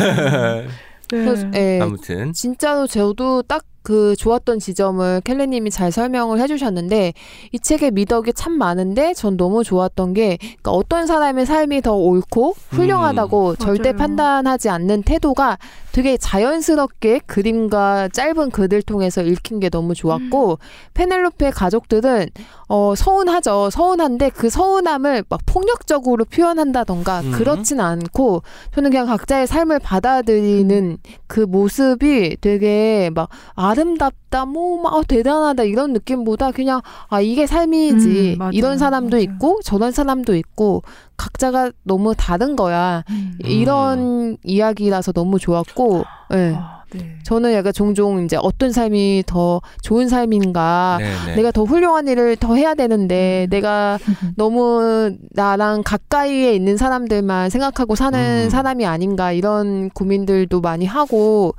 [1.12, 1.26] 네.
[1.26, 7.14] 그래서, 예, 아무튼 진짜로 저도 딱 그 좋았던 지점을 켈리님이 잘 설명을 해주셨는데
[7.52, 12.54] 이 책에 미덕이 참 많은데 전 너무 좋았던 게 그러니까 어떤 사람의 삶이 더 옳고
[12.70, 13.97] 훌륭하다고 절대 맞아요.
[13.97, 15.58] 판단하지 않는 태도가
[15.92, 20.60] 되게 자연스럽게 그림과 짧은 글을 통해서 읽힌 게 너무 좋았고
[20.94, 22.30] 페넬로페 가족들은
[22.70, 27.32] 어 서운하죠 서운한데 그 서운함을 막 폭력적으로 표현한다던가 음.
[27.32, 34.93] 그렇진 않고 저는 그냥 각자의 삶을 받아들이는 그 모습이 되게 막 아름답 다, 뭐, 막,
[34.93, 38.36] 아, 대단하다, 이런 느낌보다 그냥, 아, 이게 삶이지.
[38.36, 38.51] 음, 맞아요.
[38.53, 39.23] 이런 사람도 맞아요.
[39.23, 40.84] 있고, 저런 사람도 있고,
[41.17, 43.03] 각자가 너무 다른 거야.
[43.09, 43.34] 음.
[43.39, 46.53] 이런 이야기라서 너무 좋았고, 예.
[46.55, 47.19] 아, 네.
[47.23, 51.36] 저는 약간 종종 이제 어떤 삶이 더 좋은 삶인가, 네네.
[51.36, 53.49] 내가 더 훌륭한 일을 더 해야 되는데, 음.
[53.49, 53.97] 내가
[54.38, 58.49] 너무 나랑 가까이에 있는 사람들만 생각하고 사는 음.
[58.49, 61.53] 사람이 아닌가 이런 고민들도 많이 하고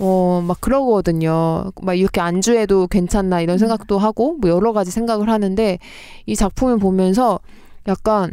[0.00, 1.72] 어 막 그러거든요.
[1.82, 3.58] 막 이렇게 안주해도 괜찮나 이런 음.
[3.58, 5.78] 생각도 하고 뭐 여러 가지 생각을 하는데
[6.26, 7.40] 이 작품을 보면서
[7.88, 8.30] 약간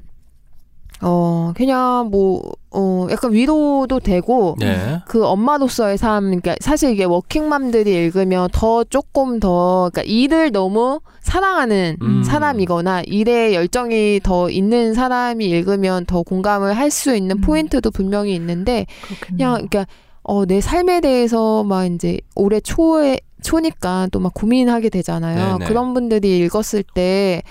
[1.02, 2.42] 어 그냥 뭐
[2.78, 5.02] 어 약간 위로도 되고 네.
[5.08, 11.96] 그 엄마로서의 삶, 그러니까 사실 이게 워킹맘들이 읽으면 더 조금 더, 그러니까 일을 너무 사랑하는
[12.02, 12.24] 음.
[12.24, 17.42] 사람이거나 일에 열정이 더 있는 사람이 읽으면 더 공감을 할 수 있는 음.
[17.42, 19.38] 포인트도 분명히 있는데, 그렇겠네요.
[19.38, 19.86] 그냥, 그러니까,
[20.28, 25.60] 어, 내 삶에 대해서 막 이제 올해 초에, 초니까 또 막 고민하게 되잖아요.
[25.60, 25.66] 네네.
[25.68, 27.44] 그런 분들이 읽었을 때,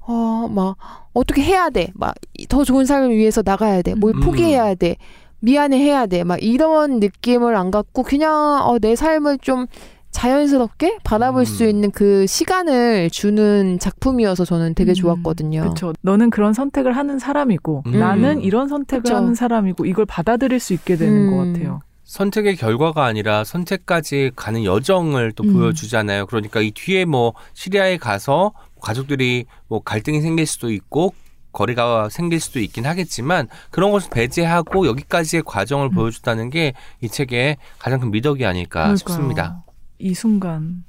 [0.00, 0.76] 어, 막,
[1.12, 1.88] 어떻게 해야 돼.
[1.94, 2.14] 막,
[2.48, 3.94] 더 좋은 삶을 위해서 나가야 돼.
[3.94, 4.20] 뭘 음.
[4.20, 4.96] 포기해야 돼.
[5.40, 6.24] 미안해 해야 돼.
[6.24, 9.66] 막 이런 느낌을 안 갖고 그냥 어, 내 삶을 좀
[10.10, 11.44] 자연스럽게 바라볼 음.
[11.44, 15.60] 수 있는 그 시간을 주는 작품이어서 저는 되게 음, 좋았거든요.
[15.60, 15.92] 그렇죠.
[16.00, 17.98] 너는 그런 선택을 하는 사람이고 음.
[17.98, 19.16] 나는 이런 선택을 그쵸.
[19.16, 21.30] 하는 사람이고 이걸 받아들일 수 있게 되는 음.
[21.30, 21.80] 것 같아요.
[22.06, 25.52] 선택의 결과가 아니라 선택까지 가는 여정을 또 음.
[25.52, 26.26] 보여주잖아요.
[26.26, 31.12] 그러니까 이 뒤에 뭐 시리아에 가서 가족들이 뭐 갈등이 생길 수도 있고
[31.52, 35.90] 거리가 생길 수도 있긴 하겠지만 그런 것을 배제하고 여기까지의 과정을 음.
[35.92, 38.96] 보여줬다는 게 이 책의 가장 큰 미덕이 아닐까 그러니까요.
[38.96, 39.64] 싶습니다.
[39.98, 40.84] 이 순간.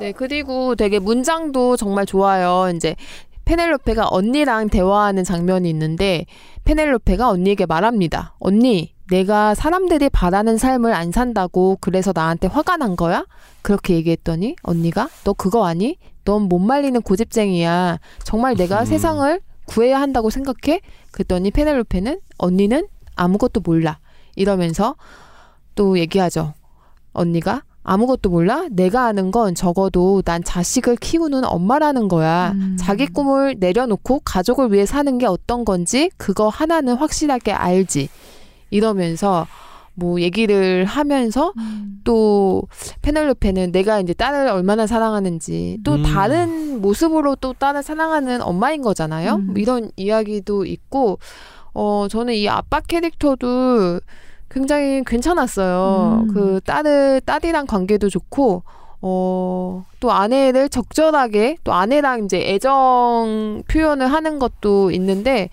[0.00, 2.70] 네, 그리고 되게 문장도 정말 좋아요.
[2.74, 2.96] 이제
[3.44, 6.26] 페넬로페가 언니랑 대화하는 장면이 있는데
[6.64, 8.34] 페넬로페가 언니에게 말합니다.
[8.40, 13.26] 언니, 내가 사람들이 바라는 삶을 안 산다고 그래서 나한테 화가 난 거야?
[13.62, 15.98] 그렇게 얘기했더니 언니가 너 그거 아니?
[16.24, 17.98] 넌 못 말리는 고집쟁이야.
[18.24, 18.84] 정말 내가 음.
[18.86, 20.80] 세상을 구해야 한다고 생각해?
[21.10, 23.98] 그랬더니 페넬로페는 언니는 아무것도 몰라.
[24.36, 24.96] 이러면서
[25.74, 26.54] 또 얘기하죠.
[27.12, 28.66] 언니가 아무것도 몰라?
[28.70, 32.52] 내가 아는 건 적어도 난 자식을 키우는 엄마라는 거야.
[32.52, 32.76] 음.
[32.80, 38.08] 자기 꿈을 내려놓고 가족을 위해 사는 게 어떤 건지 그거 하나는 확실하게 알지.
[38.74, 39.46] 이러면서
[39.94, 41.52] 뭐 얘기를 하면서
[42.02, 42.64] 또
[43.02, 46.02] 페넬로페는 내가 이제 딸을 얼마나 사랑하는지 또 음.
[46.02, 49.36] 다른 모습으로 또 딸을 사랑하는 엄마인 거잖아요.
[49.36, 49.46] 음.
[49.46, 51.18] 뭐 이런 이야기도 있고
[51.74, 54.00] 어, 저는 이 아빠 캐릭터도
[54.48, 56.22] 굉장히 괜찮았어요.
[56.22, 56.32] 음.
[56.32, 58.62] 그 딸을, 딸이랑 관계도 좋고,
[59.02, 65.50] 어, 또 아내를 적절하게, 또 아내랑 이제 애정 표현을 하는 것도 있는데,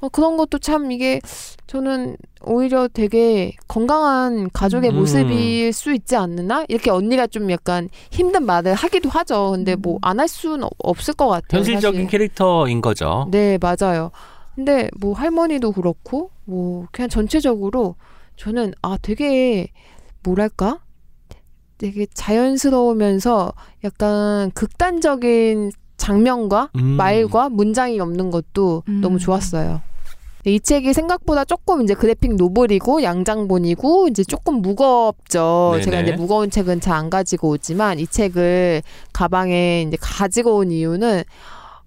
[0.00, 1.20] 어, 그런 것도 참 이게
[1.66, 4.96] 저는 오히려 되게 건강한 가족의 음.
[4.96, 6.64] 모습일 수 있지 않느나?
[6.68, 9.52] 이렇게 언니가 좀 약간 힘든 말을 하기도 하죠.
[9.52, 11.58] 근데 뭐 안 할 수는 없- 없을 것 같아요.
[11.58, 12.10] 현실적인 사실.
[12.10, 13.26] 캐릭터인 거죠.
[13.30, 14.10] 네, 맞아요.
[14.54, 17.96] 근데 뭐 할머니도 그렇고 뭐 그냥 전체적으로
[18.36, 19.68] 저는 아 되게
[20.22, 20.80] 뭐랄까?
[21.78, 23.52] 되게 자연스러우면서
[23.84, 25.72] 약간 극단적인
[26.06, 26.84] 장면과 음.
[26.96, 29.00] 말과 문장이 없는 것도 음.
[29.00, 29.80] 너무 좋았어요.
[30.44, 35.70] 이 책이 생각보다 조금 이제 그래픽 노블이고 양장본이고 이제 조금 무겁죠.
[35.72, 35.84] 네네.
[35.84, 38.82] 제가 이제 무거운 책은 잘 안 가지고 오지만 이 책을
[39.12, 41.24] 가방에 이제 가지고 온 이유는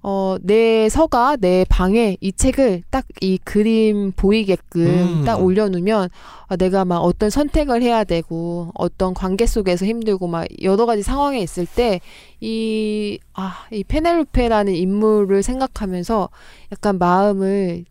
[0.01, 5.25] 어, 내 서가 내 방에 이 책을 딱 이 그림 보이게끔 음.
[5.25, 6.09] 딱 올려놓으면
[6.47, 11.39] 아, 내가 막 어떤 선택을 해야 되고 어떤 관계 속에서 힘들고 막 여러 가지 상황에
[11.39, 11.99] 있을 때
[12.39, 16.29] 이, 아, 이 페넬로페라는 인물을 생각하면서
[16.71, 17.85] 약간 마음을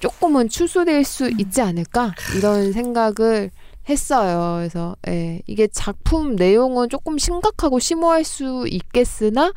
[0.00, 2.14] 조금은 추스릴 수 있지 않을까?
[2.36, 3.50] 이런 생각을
[3.88, 4.56] 했어요.
[4.58, 9.52] 그래서, 예, 이게 작품 내용은 조금 심각하고 심오할 수 있겠으나,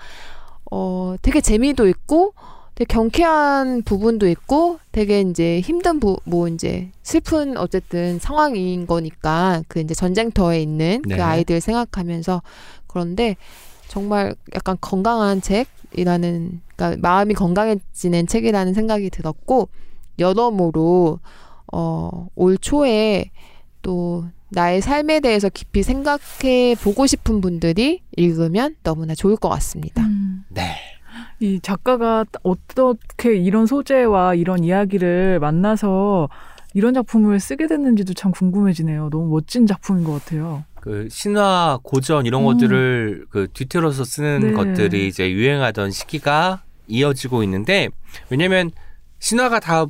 [0.71, 2.33] 어, 되게 재미도 있고,
[2.75, 9.79] 되게 경쾌한 부분도 있고, 되게 이제 힘든 부, 뭐 이제 슬픈 어쨌든 상황인 거니까, 그
[9.79, 11.15] 이제 전쟁터에 있는 네.
[11.15, 12.41] 그 아이들 생각하면서,
[12.87, 13.35] 그런데
[13.87, 19.69] 정말 약간 건강한 책이라는, 그러니까 마음이 건강해지는 책이라는 생각이 들었고,
[20.19, 21.19] 여러모로,
[21.73, 23.31] 어, 올 초에
[23.81, 30.03] 또 나의 삶에 대해서 깊이 생각해 보고 싶은 분들이 읽으면 너무나 좋을 것 같습니다.
[30.03, 30.43] 음.
[30.49, 30.75] 네.
[31.39, 36.29] 이 작가가 어떻게 이런 소재와 이런 이야기를 만나서
[36.73, 39.09] 이런 작품을 쓰게 됐는지도 참 궁금해지네요.
[39.09, 40.63] 너무 멋진 작품인 것 같아요.
[40.75, 42.45] 그 신화 고전 이런 음.
[42.45, 44.51] 것들을 그 뒤틀어서 쓰는 네.
[44.53, 47.89] 것들이 이제 유행하던 시기가 이어지고 있는데
[48.29, 48.71] 왜냐면
[49.19, 49.85] 신화가 다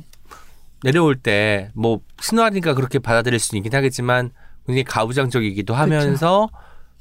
[0.82, 4.30] 내려올 때 뭐 신화니까 그렇게 받아들일 수 있긴 하겠지만
[4.68, 6.48] 굉장히 가부장적이기도 하면서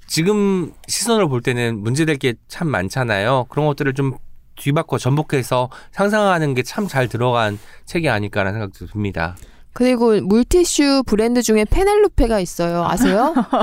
[0.08, 3.46] 지금 시선을 볼 때는 문제될 게 참 많잖아요.
[3.50, 4.14] 그런 것들을 좀
[4.56, 9.36] 뒤바꿔 전복해서 상상하는 게 참 잘 들어간 책이 아닐까라는 생각도 듭니다.
[9.78, 12.84] 그리고 물티슈 브랜드 중에 페넬로페가 있어요.
[12.84, 13.36] 아세요?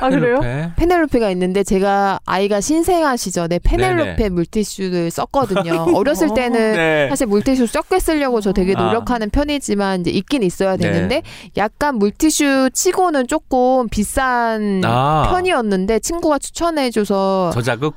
[0.00, 0.40] 아 그래요?
[0.40, 0.72] 페넬로페?
[0.74, 4.28] 페넬로페가 있는데 제가 아이가 신생아 시절에 페넬로페 네네.
[4.30, 5.86] 물티슈를 썼거든요.
[5.94, 7.08] 어렸을 때는 네.
[7.08, 8.82] 사실 물티슈 적게 쓰려고 저 되게 아.
[8.82, 10.90] 노력하는 편이지만 이제 있긴 있어야 네.
[10.90, 11.22] 되는데
[11.56, 15.28] 약간 물티슈 치고는 조금 비싼 아.
[15.30, 17.94] 편이었는데 친구가 추천해줘서 저자극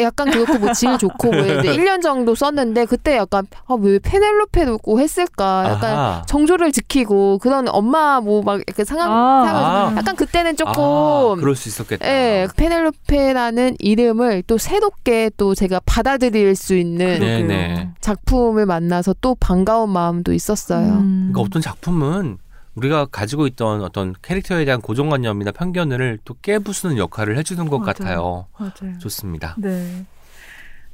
[0.00, 4.78] 약간 그렇고 뭐 질 좋고 뭐 이제 1년 정도 썼는데 그때 약간 아 왜 페넬로페를
[4.78, 6.22] 꼭 했을까 약간 아하.
[6.26, 9.44] 정조를 지키고 그런 엄마 뭐막 이렇게 상황 아.
[9.46, 9.98] 상황에서 아.
[9.98, 12.06] 약간 그때는 조금 아, 그럴 수 있었겠다.
[12.06, 17.20] 예, 페넬로페라는 이름을 또 새롭게 또 제가 받아들일 수 있는.
[17.20, 17.90] 네네.
[18.00, 20.86] 작품을 만나서 또 반가운 마음도 있었어요.
[20.94, 21.30] 음.
[21.32, 22.38] 그러니까 어떤 작품은
[22.74, 27.86] 우리가 가지고 있던 어떤 캐릭터에 대한 고정관념이나 편견을 또 깨부수는 역할을 해주는 것 맞아요.
[27.86, 28.46] 같아요.
[28.58, 28.98] 맞아요.
[28.98, 29.54] 좋습니다.
[29.58, 30.04] 네.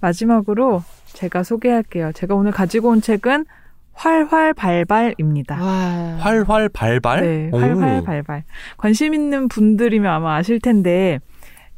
[0.00, 2.12] 마지막으로 제가 소개할게요.
[2.12, 3.44] 제가 오늘 가지고 온 책은
[3.92, 5.62] 활활발발입니다.
[5.62, 6.16] 와.
[6.20, 7.20] 활활발발.
[7.20, 7.58] 네, 오.
[7.58, 8.44] 활활발발.
[8.76, 11.18] 관심 있는 분들이면 아마 아실 텐데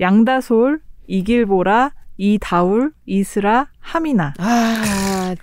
[0.01, 4.35] 양다솔, 이길보라, 이다울, 이스라, 하미나.
[4.39, 4.83] 아,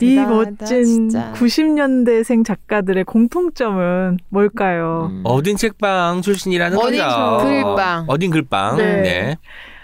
[0.01, 1.33] 이 대단하다, 멋진 진짜.
[1.35, 5.09] 90년대생 작가들의 공통점은 뭘까요?
[5.11, 5.21] 음.
[5.23, 7.37] 어딘 책방 출신이라는 어딘 거죠.
[7.43, 8.05] 글빵.
[8.07, 8.77] 어딘 글빵.
[8.77, 9.01] 네.
[9.01, 9.37] 네.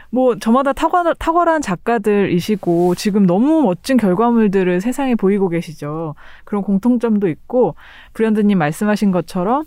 [0.10, 6.16] 뭐 저마다 탁월, 탁월한 작가들이시고 지금 너무 멋진 결과물들을 세상에 보이고 계시죠.
[6.46, 7.76] 그런 공통점도 있고
[8.14, 9.66] 브랜드님 말씀하신 것처럼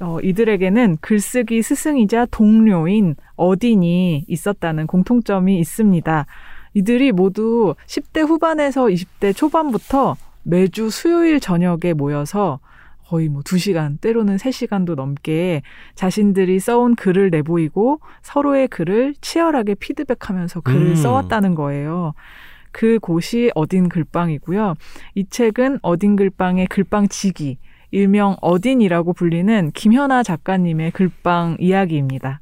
[0.00, 6.26] 어, 이들에게는 글쓰기 스승이자 동료인 어딘이 있었다는 공통점이 있습니다.
[6.74, 12.60] 이들이 모두 10대 후반에서 20대 초반부터 매주 수요일 저녁에 모여서
[13.10, 15.62] 거의 뭐 2시간, 때로는 3시간도 넘게
[15.96, 20.94] 자신들이 써온 글을 내보이고 서로의 글을 치열하게 피드백하면서 글을 음.
[20.94, 22.14] 써왔다는 거예요.
[22.70, 24.74] 그 곳이 어딘 글빵이고요.
[25.16, 27.58] 이 책은 어딘 글빵의 글빵지기,
[27.90, 32.40] 일명 어딘이라고 불리는 김현아 작가님의 글빵 이야기입니다.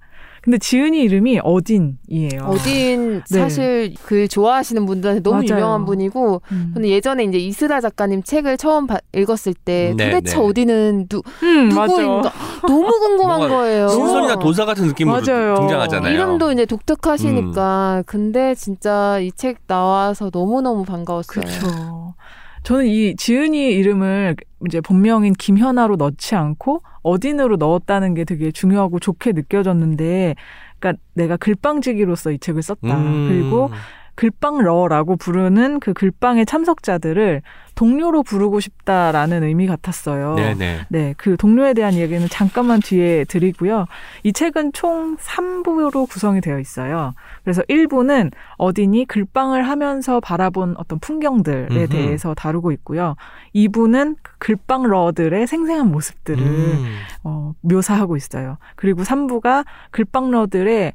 [0.49, 2.43] 근데 지은이 이름이 어딘이에요.
[2.47, 3.39] 어딘 네.
[3.39, 5.59] 사실 그 좋아하시는 분들한테 너무 맞아요.
[5.61, 6.71] 유명한 분이고 음.
[6.73, 10.43] 저는 예전에 이제 이스라 작가님 책을 처음 봐- 읽었을 때 네, 도대체 네.
[10.43, 12.33] 어디는 누, 음, 누구인가
[12.67, 13.89] 너무 궁금한 거예요.
[13.89, 15.55] 신선이나 도사 같은 느낌으로 맞아요.
[15.57, 16.15] 등장하잖아요.
[16.15, 21.45] 이름도 이제 독특하시니까 근데 진짜 이 책 나와서 너무 너무 반가웠어요.
[21.45, 22.15] 그렇죠.
[22.69, 29.33] 저는 이 지은이 이름을 이제 본명인 김현아로 넣지 않고 어딘으로 넣었다는 게 되게 중요하고 좋게
[29.33, 30.35] 느껴졌는데,
[30.79, 32.99] 그러니까 내가 글빵지기로서 이 책을 썼다.
[32.99, 33.29] 음.
[33.31, 33.71] 그리고
[34.19, 37.41] 글빵러라고 부르는 그 글빵의 참석자들을
[37.77, 40.35] 동료로 부르고 싶다라는 의미 같았어요.
[40.35, 40.87] 네네.
[40.89, 43.87] 네, 그 동료에 대한 이야기는 잠깐만 뒤에 드리고요.
[44.25, 47.15] 이 책은 총 3부로 구성이 되어 있어요.
[47.45, 51.89] 그래서 1부는 어딘이 글빵을 하면서 바라본 어떤 풍경들에 음흠.
[51.89, 53.15] 대해서 다루고 있고요.
[53.55, 56.99] 2부는 그 글빵러들의 생생한 모습들을 음.
[57.23, 58.59] 어, 묘사하고 있어요.
[58.75, 60.93] 그리고 3부가 글빵러들의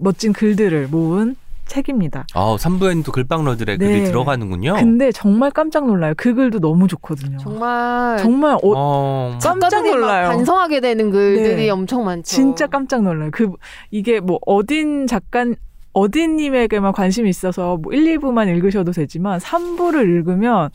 [0.00, 1.36] 멋진 글들을 모은
[1.68, 2.26] 책입니다.
[2.34, 4.04] 아, 3부에는 또 글빵러들의 글이 네.
[4.04, 4.74] 들어가는군요.
[4.74, 6.14] 근데 정말 깜짝 놀라요.
[6.16, 7.38] 그 글도 너무 좋거든요.
[7.38, 10.28] 정말 정말 어, 어, 깜짝 놀라요.
[10.28, 11.70] 반성하게 되는 글들이 네.
[11.70, 12.24] 엄청 많죠.
[12.24, 13.30] 진짜 깜짝 놀라요.
[13.32, 13.52] 그
[13.90, 15.44] 이게 뭐 어딘 작가
[15.92, 20.70] 어딘님에게만 관심이 있어서 뭐 1, 2부만 읽으셔도 되지만 3부를 읽으면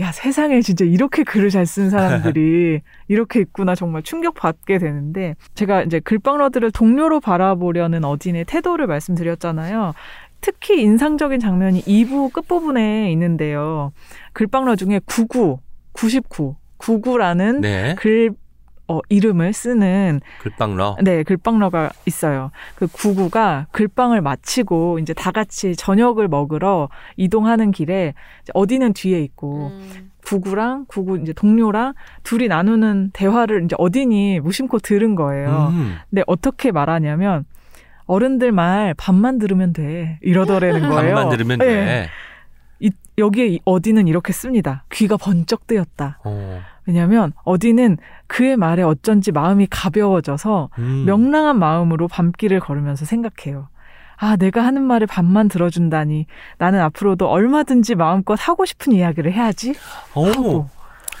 [0.00, 6.00] 야 세상에 진짜 이렇게 글을 잘 쓴 사람들이 이렇게 있구나 정말 충격받게 되는데 제가 이제
[6.00, 9.94] 글빵러들을 동료로 바라보려는 어딘의 태도를 말씀드렸잖아요.
[10.44, 13.92] 특히 인상적인 장면이 2부 끝부분에 있는데요.
[14.34, 15.58] 글빵러 중에 99,
[15.92, 17.94] 99, 99라는 네.
[17.96, 18.34] 글
[18.86, 20.98] 어, 이름을 쓰는 글빵러.
[21.02, 22.50] 네, 글빵러가 있어요.
[22.74, 28.12] 그 구구가 글빵을 마치고 이제 다 같이 저녁을 먹으러 이동하는 길에
[28.52, 30.10] 어디는 뒤에 있고 음.
[30.26, 35.68] 구구랑 구구 이제 동료랑 둘이 나누는 대화를 이제 어딘이 무심코 들은 거예요.
[35.72, 35.96] 음.
[36.10, 37.46] 근데 어떻게 말하냐면
[38.06, 41.14] 어른들 말 반만 들으면 돼 이러더라는 거예요.
[41.14, 41.66] 반만 들으면 네.
[41.66, 42.08] 돼.
[42.80, 44.84] 이, 여기에 이 어딘은 이렇게 씁니다.
[44.92, 46.18] 귀가 번쩍 뜨였다.
[46.24, 46.60] 어.
[46.86, 47.96] 왜냐하면 어딘은
[48.26, 51.04] 그의 말에 어쩐지 마음이 가벼워져서 음.
[51.06, 53.68] 명랑한 마음으로 밤길을 걸으면서 생각해요.
[54.16, 56.26] 아, 내가 하는 말을 반만 들어준다니.
[56.58, 59.74] 나는 앞으로도 얼마든지 마음껏 하고 싶은 이야기를 해야지.
[60.14, 60.68] 오, 하고.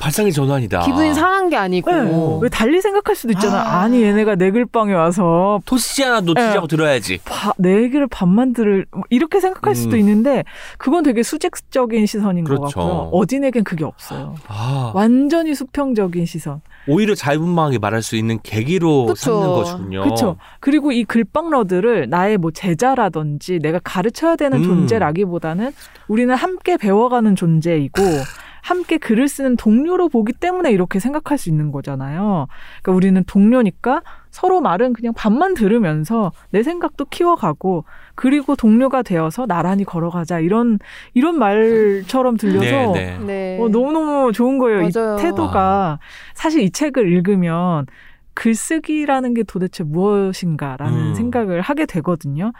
[0.00, 0.80] 발상의 전환이다.
[0.80, 2.38] 기분이 상한 게 아니고 네.
[2.42, 3.60] 왜 달리 생각할 수도 있잖아.
[3.60, 3.82] 아.
[3.82, 3.88] 아.
[3.88, 7.20] 니 얘네가 내 글방에 와서 토시지 않아 놓치자고 들어야지.
[7.24, 10.00] 바, 내 얘기를 반만 들을 뭐 이렇게 생각할 수도 음.
[10.00, 10.44] 있는데
[10.78, 12.78] 그건 되게 수직적인 시선인 것 그렇죠.
[12.80, 13.10] 같고요.
[13.12, 14.34] 어딘에겐 그게 없어요.
[14.48, 16.60] 아, 완전히 수평적인 시선.
[16.86, 19.14] 오히려 자유분방하게 말할 수 있는 계기로 그쵸.
[19.14, 20.02] 삼는 것이군요.
[20.02, 20.36] 그렇죠.
[20.60, 24.64] 그리고 이 글빵러들을 나의 뭐 제자라든지 내가 가르쳐야 되는 음.
[24.64, 25.72] 존재라기보다는
[26.08, 28.02] 우리는 함께 배워가는 존재이고
[28.64, 32.46] 함께 글을 쓰는 동료로 보기 때문에 이렇게 생각할 수 있는 거잖아요.
[32.80, 34.00] 그러니까 우리는 동료니까
[34.30, 37.84] 서로 말은 그냥 반만 들으면서 내 생각도 키워가고
[38.14, 40.78] 그리고 동료가 되어서 나란히 걸어가자 이런
[41.12, 43.18] 이런 말처럼 들려서 네, 네.
[43.18, 43.58] 네.
[43.60, 44.78] 어, 너무너무 좋은 거예요.
[44.78, 45.16] 맞아요.
[45.18, 45.98] 이 태도가
[46.32, 47.84] 사실 이 책을 읽으면
[48.32, 51.14] 글쓰기라는 게 도대체 무엇인가라는 음.
[51.14, 52.52] 생각을 하게 되거든요.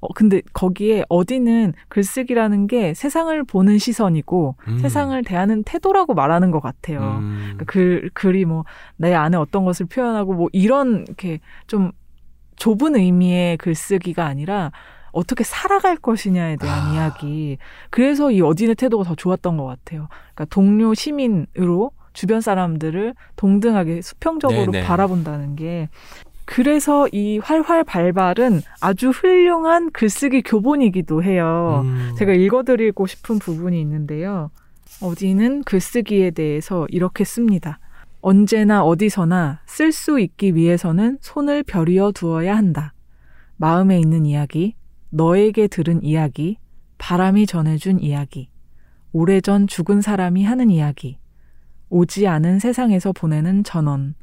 [0.00, 4.78] 어, 근데 거기에 어디는 글쓰기라는 게 세상을 보는 시선이고 음.
[4.78, 7.00] 세상을 대하는 태도라고 말하는 것 같아요.
[7.20, 7.38] 음.
[7.54, 8.64] 그러니까 글, 글이 뭐
[8.96, 11.92] 내 안에 어떤 것을 표현하고 뭐 이런 이렇게 좀
[12.56, 14.72] 좁은 의미의 글쓰기가 아니라
[15.12, 16.94] 어떻게 살아갈 것이냐에 대한 아.
[16.94, 17.58] 이야기.
[17.90, 20.08] 그래서 이 어딘의 태도가 더 좋았던 것 같아요.
[20.34, 24.86] 그러니까 동료 시민으로 주변 사람들을 동등하게 수평적으로 네네.
[24.86, 25.88] 바라본다는 게
[26.46, 31.82] 그래서 이 활활 발발은 아주 훌륭한 글쓰기 교본이기도 해요.
[31.84, 32.14] 음.
[32.16, 34.50] 제가 읽어드리고 싶은 부분이 있는데요.
[35.02, 37.78] 어디는 글쓰기에 대해서 이렇게 씁니다.
[38.22, 42.94] 언제나 어디서나 쓸 수 있기 위해서는 손을 벼리어 두어야 한다.
[43.56, 44.74] 마음에 있는 이야기,
[45.10, 46.58] 너에게 들은 이야기,
[46.98, 48.48] 바람이 전해준 이야기,
[49.12, 51.18] 오래전 죽은 사람이 하는 이야기,
[51.88, 54.14] 오지 않은 세상에서 보내는 전원,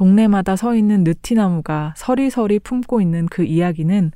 [0.00, 4.12] 동네마다 서 있는 느티나무가 서리서리 품고 있는 그 이야기는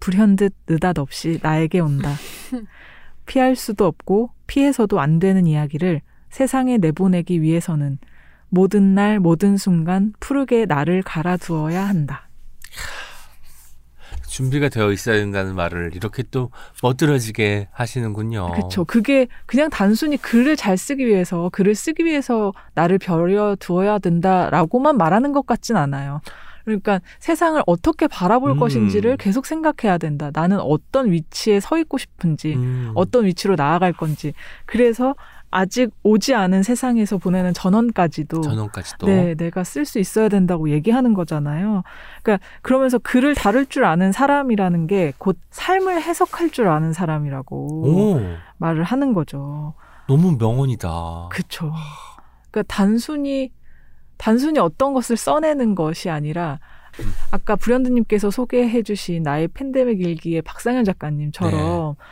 [0.00, 2.12] 불현듯 느닷없이 나에게 온다.
[3.24, 7.98] 피할 수도 없고 피해서도 안 되는 이야기를 세상에 내보내기 위해서는
[8.48, 12.28] 모든 날 모든 순간 푸르게 나를 갈아두어야 한다.
[14.28, 16.50] 준비가 되어 있어야 된다는 말을 이렇게 또
[16.82, 18.52] 멋들어지게 하시는군요.
[18.52, 18.84] 그렇죠.
[18.84, 25.32] 그게 그냥 단순히 글을 잘 쓰기 위해서 글을 쓰기 위해서 나를 벼려 두어야 된다라고만 말하는
[25.32, 26.20] 것 같진 않아요.
[26.68, 28.58] 그러니까 세상을 어떻게 바라볼 음.
[28.58, 30.30] 것인지를 계속 생각해야 된다.
[30.34, 32.92] 나는 어떤 위치에 서 있고 싶은지, 음.
[32.94, 34.34] 어떤 위치로 나아갈 건지.
[34.66, 35.14] 그래서
[35.50, 39.06] 아직 오지 않은 세상에서 보내는 전원까지도 전원까지도.
[39.06, 41.82] 네, 내가 쓸 수 있어야 된다고 얘기하는 거잖아요.
[42.22, 48.20] 그러니까 그러면서 글을 다룰 줄 아는 사람이라는 게 곧 삶을 해석할 줄 아는 사람이라고 오,
[48.58, 49.74] 말을 하는 거죠.
[50.06, 51.28] 너무 명언이다.
[51.30, 51.72] 그쵸.
[52.50, 53.50] 그러니까 단순히
[54.16, 56.58] 단순히 어떤 것을 써내는 것이 아니라
[57.00, 57.12] 음.
[57.30, 62.04] 아까 불현듯님께서 소개해주신 나의 팬데믹 일기의 박상현 작가님처럼 네.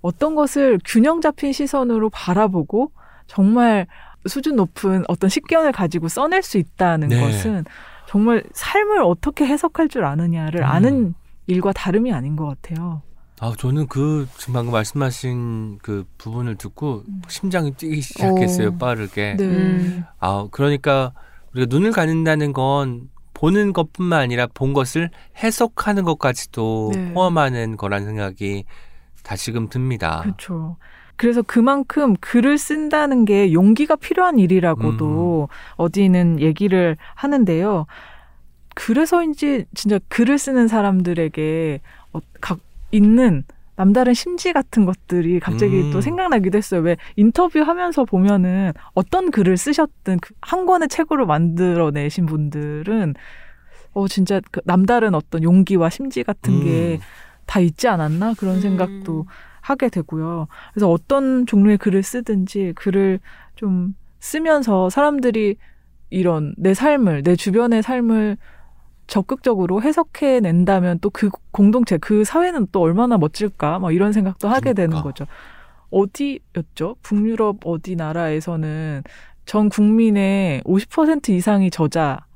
[0.00, 2.92] 어떤 것을 균형 잡힌 시선으로 바라보고
[3.26, 3.86] 정말
[4.26, 7.20] 수준 높은 어떤 식견을 가지고 써낼 수 있다는 네.
[7.20, 7.64] 것은
[8.06, 10.66] 정말 삶을 어떻게 해석할 줄 아느냐를 음.
[10.66, 11.14] 아는
[11.46, 13.02] 일과 다름이 아닌 것 같아요.
[13.40, 18.68] 아, 저는 그 지금 방금 말씀하신 그 부분을 듣고 심장이 뛰기 시작했어요.
[18.68, 18.78] 오.
[18.78, 19.36] 빠르게.
[19.36, 19.44] 네.
[19.44, 20.04] 음.
[20.18, 21.12] 아, 그러니까
[21.54, 27.12] 우리가 눈을 가린다는 건 보는 것뿐만 아니라 본 것을 해석하는 것까지도 네.
[27.12, 28.64] 포함하는 거란 생각이
[29.28, 30.20] 다시금 듭니다.
[30.22, 30.78] 그렇죠.
[31.16, 37.86] 그래서 그만큼 글을 쓴다는 게 용기가 필요한 일이라고도 어디는 얘기를 하는데요.
[38.74, 41.80] 그래서인지 진짜 글을 쓰는 사람들에게
[42.14, 42.60] 어, 각
[42.90, 43.44] 있는
[43.76, 45.90] 남다른 심지 같은 것들이 갑자기 음.
[45.92, 46.80] 또 생각나기도 했어요.
[46.80, 53.14] 왜 인터뷰 하면서 보면은 어떤 글을 쓰셨든 그한 권의 책으로 만들어내신 분들은
[53.92, 57.27] 어, 진짜 그 남다른 어떤 용기와 심지 같은 게 음.
[57.48, 58.60] 다 있지 않았나 그런 음.
[58.60, 59.26] 생각도
[59.62, 60.46] 하게 되고요.
[60.72, 63.18] 그래서 어떤 종류의 글을 쓰든지 글을
[63.56, 65.56] 좀 쓰면서 사람들이
[66.10, 68.36] 이런 내 삶을 내 주변의 삶을
[69.06, 74.74] 적극적으로 해석해 낸다면 또 그 공동체 그 사회는 또 얼마나 멋질까 막 이런 생각도 하게
[74.74, 75.08] 되는 그러니까.
[75.08, 75.26] 거죠.
[75.90, 76.96] 어디였죠?
[77.02, 79.02] 북유럽 어디 나라에서는
[79.46, 82.26] 전 국민의 50% 이상이 저자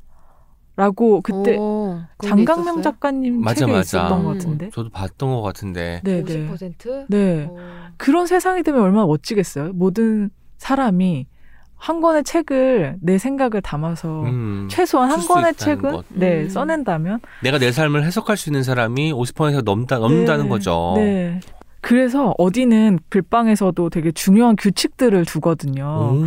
[0.74, 2.82] 라고 그때 오, 장강명 있었어요?
[2.82, 3.80] 작가님 맞아, 책에 맞아.
[3.80, 4.38] 있었던 것 음.
[4.38, 4.70] 같은데.
[4.72, 6.00] 저도 봤던 것 같은데.
[6.02, 6.48] 네, 네.
[6.50, 7.06] 50%?
[7.08, 7.46] 네.
[7.50, 7.56] 어.
[7.98, 9.72] 그런 세상이 되면 얼마나 멋지겠어요.
[9.74, 11.26] 모든 사람이
[11.76, 14.68] 한 권의 책을 내 생각을 담아서 음.
[14.70, 16.04] 최소한 한 권의 책은 것.
[16.10, 16.48] 네 음.
[16.48, 20.94] 써낸다면 내가 내 삶을 해석할 수 있는 사람이 50% 넘다 넘는다는 네, 거죠.
[20.96, 21.40] 네.
[21.83, 25.85] 그래서 어디는 글방에서도 되게 중요한 규칙들을 두거든요.
[25.85, 26.24] 오.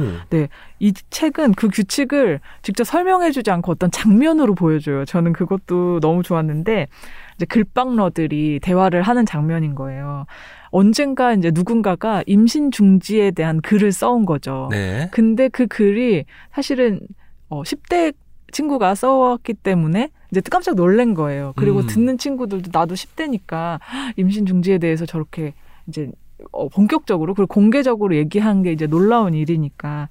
[0.80, 5.06] 이 책은 그 규칙을 직접 설명해주지 않고 어떤 장면으로 보여줘요.
[5.06, 6.88] 저는 그것도 너무 좋았는데
[7.36, 10.26] 이제 글방러들이 대화를 하는 장면인 거예요.
[10.72, 14.68] 언젠가 이제 누군가가 임신 중지에 대한 글을 써온 거죠.
[14.72, 15.08] 네.
[15.12, 16.99] 근데 그 글이 사실은
[17.47, 18.14] 어 10대
[18.51, 21.53] 친구가 써왔기 때문에 이제 깜짝 놀란 거예요.
[21.55, 21.88] 그리고 음.
[21.88, 23.79] 듣는 친구들도 나도 10대니까
[24.17, 25.53] 임신 중지에 대해서 저렇게
[25.88, 26.11] 이제
[26.51, 30.09] 어 본격적으로 그리고 공개적으로 얘기한 게 이제 놀라운 일이니까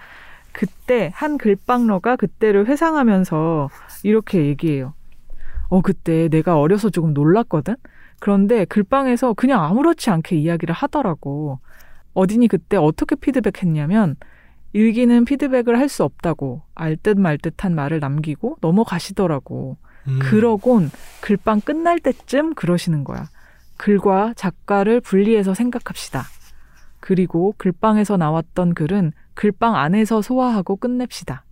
[0.53, 3.69] 그때 한 글방러가 그때를 회상하면서
[4.05, 4.95] 이렇게 얘기해요.
[5.69, 7.77] 어 그때 내가 어려서 조금 놀랐거든.
[8.21, 11.59] 그런데 글방에서 그냥 아무렇지 않게 이야기를 하더라고.
[12.15, 14.17] 어딘이 그때 어떻게 피드백했냐면
[14.73, 19.77] 일기는 피드백을 할 수 없다고 알 듯 말 듯한 말을 남기고 넘어가시더라고.
[20.09, 20.19] 음.
[20.19, 20.91] 그러곤
[21.21, 23.29] 글방 끝날 때쯤 그러시는 거야.
[23.77, 26.25] 글과 작가를 분리해서 생각합시다.
[27.01, 31.45] 그리고 글방에서 나왔던 글은 글방 안에서 소화하고 끝냅시다.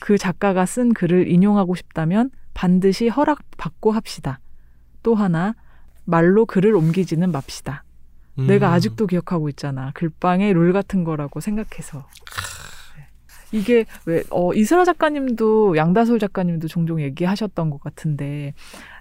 [0.00, 4.40] 그 작가가 쓴 글을 인용하고 싶다면 반드시 허락받고 합시다.
[5.02, 5.54] 또 하나,
[6.04, 7.84] 말로 글을 옮기지는 맙시다.
[8.38, 8.46] 음.
[8.46, 9.90] 내가 아직도 기억하고 있잖아.
[9.94, 12.06] 글방의 룰 같은 거라고 생각해서.
[13.50, 13.58] 네.
[13.58, 18.54] 이게 왜, 어, 이슬아 작가님도 양다솔 작가님도 종종 얘기하셨던 것 같은데,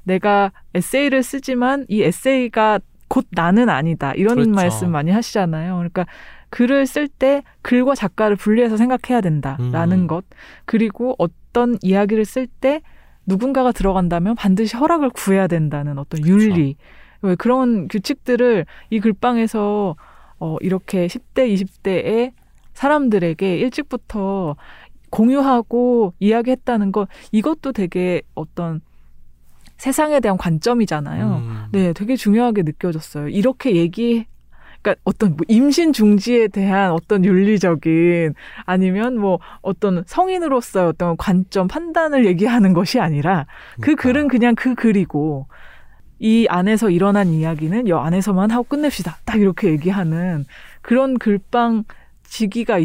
[0.04, 4.14] 내가 에세이를 쓰지만 이 에세이가 곧 나는 아니다.
[4.14, 4.52] 이런 그렇죠.
[4.52, 5.76] 말씀 많이 하시잖아요.
[5.76, 6.06] 그러니까
[6.50, 10.08] 글을 쓸 때 글과 작가를 분리해서 생각해야 된다라는 음.
[10.08, 10.26] 것.
[10.66, 12.82] 그리고 어떤 이야기를 쓸 때
[13.26, 16.78] 누군가가 들어간다면 반드시 허락을 구해야 된다는 어떤 윤리.
[17.22, 19.96] 왜 그런 규칙들을 이 글방에서
[20.40, 22.32] 어, 이렇게 10대, 20대의
[22.78, 24.56] 사람들에게 일찍부터
[25.10, 28.82] 공유하고 이야기했다는 것, 이것도 되게 어떤
[29.78, 31.26] 세상에 대한 관점이잖아요.
[31.26, 31.66] 음.
[31.72, 33.30] 네, 되게 중요하게 느껴졌어요.
[33.30, 34.28] 이렇게 얘기,
[34.84, 42.28] 그러니까 어떤 뭐 임신 중지에 대한 어떤 윤리적인 아니면 뭐 어떤 성인으로서의 어떤 관점, 판단을
[42.28, 44.04] 얘기하는 것이 아니라 그 그러니까.
[44.04, 45.48] 글은 그냥 그 글이고
[46.20, 49.18] 이 안에서 일어난 이야기는 여 안에서만 하고 끝냅시다.
[49.26, 50.46] 딱 이렇게 얘기하는
[50.82, 51.84] 그런 글방
[52.28, 52.80] 지기가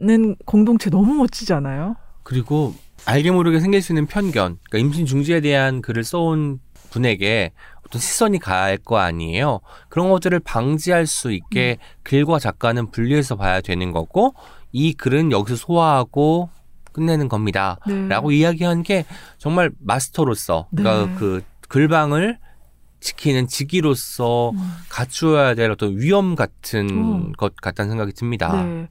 [0.00, 1.96] 있는 공동체 너무 멋지잖아요.
[2.22, 2.74] 그리고
[3.06, 7.52] 알게 모르게 생길 수 있는 편견, 그러니까 임신 중지에 대한 글을 써온 분에게
[7.86, 9.60] 어떤 시선이 갈 거 아니에요.
[9.88, 14.34] 그런 것들을 방지할 수 있게 글과 작가는 분리해서 봐야 되는 거고
[14.72, 16.50] 이 글은 여기서 소화하고
[16.92, 17.78] 끝내는 겁니다.
[17.86, 18.08] 네.
[18.08, 19.06] 라고 이야기한 게
[19.38, 21.14] 정말 마스터로서 그러니까 네.
[21.18, 22.38] 그 글방을
[23.00, 24.58] 지키는 직위로서 음.
[24.88, 27.32] 갖추어야 될 어떤 위험 같은 음.
[27.32, 28.64] 것 같다는 생각이 듭니다.
[28.64, 28.88] 네.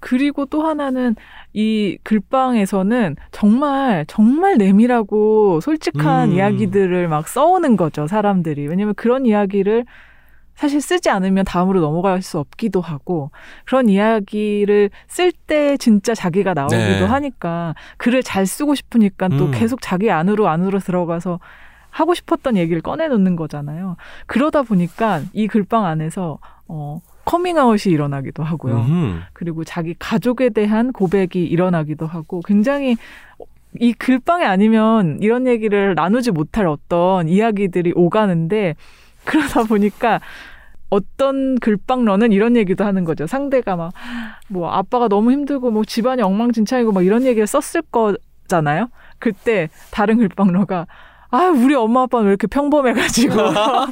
[0.00, 1.16] 그리고 또 하나는
[1.54, 6.34] 이 글방에서는 정말 정말 내밀하고 솔직한 음.
[6.34, 9.86] 이야기들을 막 써오는 거죠 사람들이 왜냐면 그런 이야기를
[10.56, 13.30] 사실 쓰지 않으면 다음으로 넘어갈 수 없기도 하고
[13.64, 17.04] 그런 이야기를 쓸 때 진짜 자기가 나오기도 네.
[17.04, 19.50] 하니까 글을 잘 쓰고 싶으니까 또 음.
[19.52, 21.40] 계속 자기 안으로 안으로 들어가서
[21.94, 23.96] 하고 싶었던 얘기를 꺼내놓는 거잖아요.
[24.26, 28.76] 그러다 보니까 이 글방 안에서 어 커밍아웃이 일어나기도 하고요.
[28.76, 29.20] 음흠.
[29.32, 32.96] 그리고 자기 가족에 대한 고백이 일어나기도 하고 굉장히
[33.80, 38.74] 이 글방이 아니면 이런 얘기를 나누지 못할 어떤 이야기들이 오가는데
[39.24, 40.20] 그러다 보니까
[40.90, 43.26] 어떤 글방러는 이런 얘기도 하는 거죠.
[43.26, 43.92] 상대가 막
[44.48, 48.88] 뭐 아빠가 너무 힘들고 뭐 집안이 엉망진창이고 막 이런 얘기를 썼을 거잖아요.
[49.18, 50.86] 그때 다른 글방러가
[51.34, 53.34] 아 우리 엄마 아빠는 왜 이렇게 평범해가지고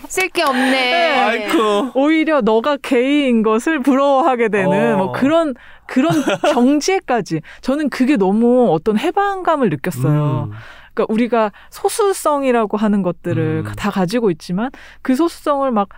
[0.06, 1.18] 쓸 게 없네.
[1.18, 1.90] 아이쿠.
[1.94, 4.96] 오히려 너가 게이인 것을 부러워하게 되는 어.
[4.96, 5.54] 뭐 그런
[5.86, 6.12] 그런
[6.54, 10.50] 경지에까지 저는 그게 너무 어떤 해방감을 느꼈어요.
[10.50, 10.56] 음.
[10.94, 13.72] 그러니까 우리가 소수성이라고 하는 것들을 음.
[13.76, 14.70] 다 가지고 있지만
[15.02, 15.88] 그 소수성을 막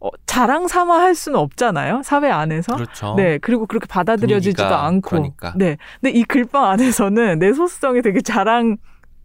[0.00, 2.02] 어, 자랑 삼아 할 수는 없잖아요.
[2.02, 2.76] 사회 안에서.
[2.76, 3.14] 그렇죠.
[3.16, 5.08] 네, 그리고 그렇게 받아들여지지도 분위기가 않고.
[5.08, 5.52] 그러니까.
[5.56, 5.76] 네.
[6.00, 8.76] 근데 이 글방 안에서는 내 소수성이 되게 자랑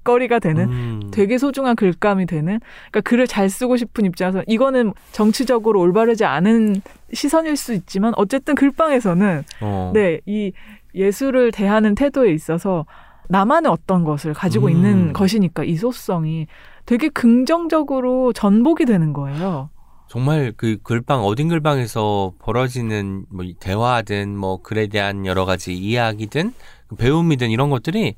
[0.03, 1.11] 거리가 되는 음.
[1.11, 2.59] 되게 소중한 글감이 되는
[2.91, 6.81] 그러니까 글을 잘 쓰고 싶은 입장에서 이거는 정치적으로 올바르지 않은
[7.13, 9.91] 시선일 수 있지만 어쨌든 글방에서는 어.
[9.93, 10.53] 네이
[10.95, 12.85] 예술을 대하는 태도에 있어서
[13.29, 14.71] 나만의 어떤 것을 가지고 음.
[14.71, 16.47] 있는 것이니까 이 소수성이
[16.85, 19.69] 되게 긍정적으로 전복이 되는 거예요.
[20.07, 26.51] 정말 그 글방 어딘 글방에서 벌어지는 뭐 대화든 뭐 글에 대한 여러 가지 이야기든
[26.87, 28.15] 그 배움이든 이런 것들이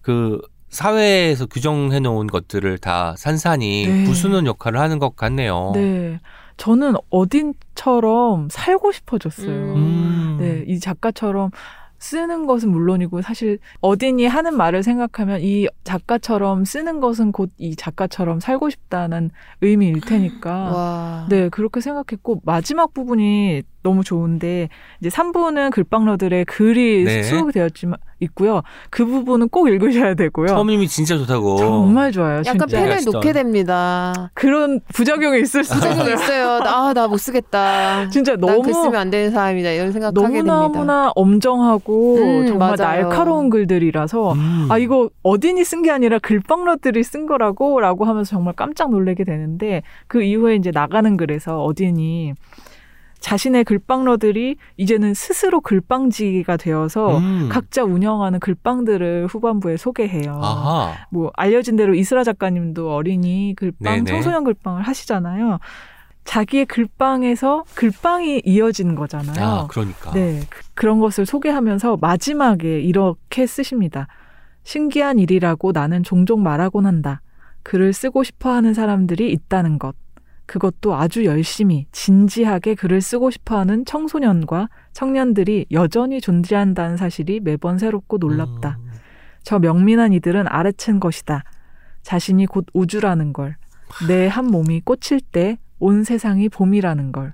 [0.00, 0.40] 그
[0.70, 4.04] 사회에서 규정해 놓은 것들을 다 산산이 네.
[4.04, 5.72] 부수는 역할을 하는 것 같네요.
[5.74, 6.20] 네.
[6.56, 9.74] 저는 어딘처럼 살고 싶어졌어요.
[9.74, 10.36] 음.
[10.40, 11.50] 네, 이 작가처럼
[11.98, 18.40] 쓰는 것은 물론이고 사실 어딘이 하는 말을 생각하면 이 작가처럼 쓰는 것은 곧 이 작가처럼
[18.40, 21.26] 살고 싶다는 의미일 테니까 와.
[21.28, 24.68] 네, 그렇게 생각했고 마지막 부분이 너무 좋은데
[25.00, 27.22] 이제 3부는 글방러들의 글이 네.
[27.22, 28.60] 수록이 되었지만 있고요.
[28.90, 30.48] 그 부분은 꼭 읽으셔야 되고요.
[30.48, 31.56] 처음임이 진짜 좋다고.
[31.56, 32.40] 정말 좋아요.
[32.44, 32.78] 약간 진짜.
[32.78, 33.16] 펜을 진짜.
[33.18, 34.30] 놓게 됩니다.
[34.34, 36.14] 그런 부작용이 있을 수 부작용 있어요.
[36.14, 36.48] 있어요.
[36.64, 38.08] 아, 나 못 쓰겠다.
[38.10, 39.70] 진짜 난글 너무 쓰면 안 되는 사람이다.
[39.70, 40.52] 이런 생각하게 됩니다.
[40.54, 43.02] 너무너무나 엄정하고 음, 정말 맞아요.
[43.08, 44.66] 날카로운 글들이라서 음.
[44.70, 50.22] 아 이거 어딘이 쓴 게 아니라 글방러들이 쓴 거라고라고 하면서 정말 깜짝 놀라게 되는데 그
[50.22, 52.34] 이후에 이제 나가는 글에서 어딘이
[53.20, 57.48] 자신의 글방러들이 이제는 스스로 글방지가 되어서 음.
[57.50, 60.40] 각자 운영하는 글방들을 후반부에 소개해요.
[60.42, 60.94] 아하.
[61.10, 64.10] 뭐 알려진 대로 이스라 작가님도 어린이 글방, 네네.
[64.10, 65.58] 청소년 글방을 하시잖아요.
[66.24, 69.44] 자기의 글방에서 글방이 이어진 거잖아요.
[69.44, 70.12] 아, 그러니까.
[70.12, 74.06] 네, 그- 그런 것을 소개하면서 마지막에 이렇게 쓰십니다.
[74.62, 77.20] 신기한 일이라고 나는 종종 말하곤 한다.
[77.62, 79.94] 글을 쓰고 싶어 하는 사람들이 있다는 것.
[80.50, 88.18] 그것도 아주 열심히, 진지하게 글을 쓰고 싶어 하는 청소년과 청년들이 여전히 존재한다는 사실이 매번 새롭고
[88.18, 88.76] 놀랍다.
[88.80, 88.90] 음.
[89.44, 91.44] 저 명민한 이들은 알아챈 것이다.
[92.02, 93.54] 자신이 곧 우주라는 걸.
[94.08, 97.32] 내 한 몸이 꽂힐 때온 세상이 봄이라는 걸.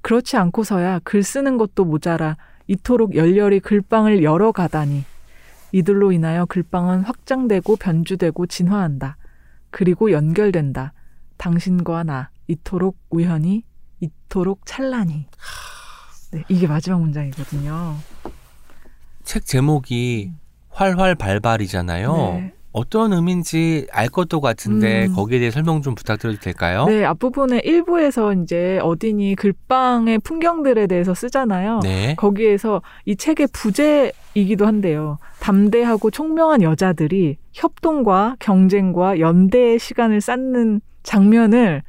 [0.00, 5.04] 그렇지 않고서야 글 쓰는 것도 모자라 이토록 열렬히 글방을 열어가다니.
[5.72, 9.18] 이들로 인하여 글방은 확장되고 변주되고 진화한다.
[9.68, 10.94] 그리고 연결된다.
[11.36, 13.62] 당신과 나 이토록 우연히
[14.00, 15.26] 이토록 찬란히.
[16.32, 17.96] 네, 이게 마지막 문장이거든요.
[19.22, 20.32] 책 제목이
[20.70, 22.16] 활활 발발이잖아요.
[22.16, 22.52] 네.
[22.72, 25.14] 어떤 의미인지 알 것도 같은데 음.
[25.14, 26.84] 거기에 대해 설명 좀 부탁드려도 될까요?
[26.86, 31.80] 네, 앞부분에 일부에서 이제 어딘이 글방의 풍경들에 대해서 쓰잖아요.
[31.82, 32.14] 네.
[32.16, 35.18] 거기에서 이 책의 부제이기도 한데요.
[35.40, 41.82] 담대하고 총명한 여자들이 협동과 경쟁과 연대의 시간을 쌓는 장면을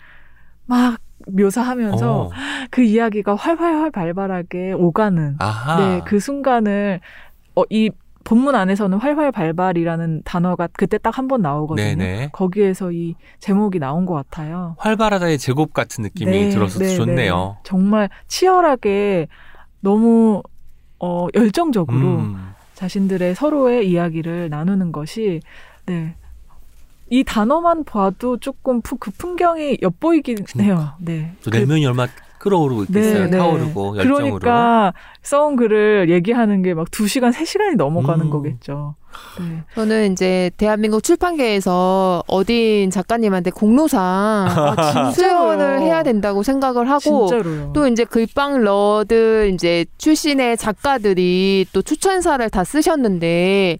[0.70, 2.30] 막 묘사하면서 어.
[2.70, 5.38] 그 이야기가 활활활 발발하게 오가는.
[5.78, 7.02] 네, 그 순간을
[7.56, 7.90] 어, 이
[8.24, 11.84] 본문 안에서는 활활 발발이라는 단어가 그때 딱 한 번 나오거든요.
[11.84, 12.30] 네네.
[12.32, 14.76] 거기에서 이 제목이 나온 것 같아요.
[14.78, 17.56] 활발하다의 제곱 같은 느낌이 네, 들어서 네, 좋네요.
[17.58, 17.62] 네.
[17.64, 19.28] 정말 치열하게
[19.82, 20.44] 너무
[21.00, 22.52] 어, 열정적으로 음.
[22.76, 25.40] 자신들의 서로의 이야기를 나누는 것이
[25.88, 26.16] 네.
[27.10, 30.92] 이 단어만 봐도 조금 푸- 그 풍경이 엿보이긴 해요.
[31.00, 31.34] 네.
[31.42, 33.26] 저 그- 내면이 얼마나 끓어오르고 있겠어요.
[33.26, 33.38] 네, 네.
[33.38, 34.40] 타오르고 열정으로.
[34.40, 34.94] 그러니까
[35.24, 38.30] 써온 글을 얘기하는 게막 두시간세시간이 넘어가는 음.
[38.30, 38.96] 거겠죠.
[39.42, 39.64] 네.
[39.76, 44.00] 저는 이제 대한민국 출판계에서 어딘 작가님한테 공로상
[44.48, 47.72] 아, 수여를 해야 된다고 생각을 하고 진짜로요.
[47.74, 53.80] 또 이제 글방 러드 이제 출신의 작가들이 또 추천사를 다 쓰셨는데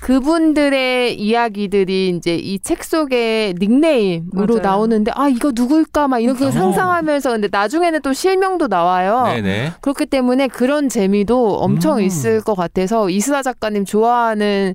[0.00, 4.62] 그분들의 이야기들이 이제 이 책 속에 닉네임으로 맞아요.
[4.62, 6.50] 나오는데 아 이거 누굴까 막 이렇게 어.
[6.50, 9.24] 상상하면서 근데 나중에는 또 실명도 나와요.
[9.26, 9.72] 네네.
[9.80, 12.02] 그렇기 때문에 그런 재미도 엄청 음.
[12.02, 14.74] 있을 것 같아서 이슬아 작가님 좋아하는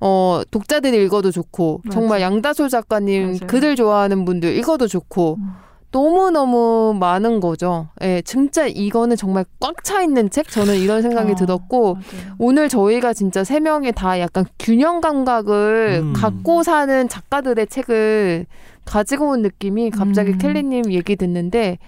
[0.00, 1.92] 어 독자들이 읽어도 좋고 맞아요.
[1.94, 3.38] 정말 양다솔 작가님 맞아요.
[3.46, 5.52] 그들 좋아하는 분들 읽어도 좋고 음.
[5.92, 7.88] 너무너무 많은 거죠.
[8.02, 10.48] 예, 진짜 이거는 정말 꽉 차 있는 책?
[10.48, 12.34] 저는 이런 생각이 어, 들었고, 맞아요.
[12.38, 16.12] 오늘 저희가 진짜 세 명이 다 약간 균형 감각을 음.
[16.12, 18.46] 갖고 사는 작가들의 책을
[18.84, 20.38] 가지고 온 느낌이 갑자기 음.
[20.38, 21.78] 켈리님 얘기 듣는데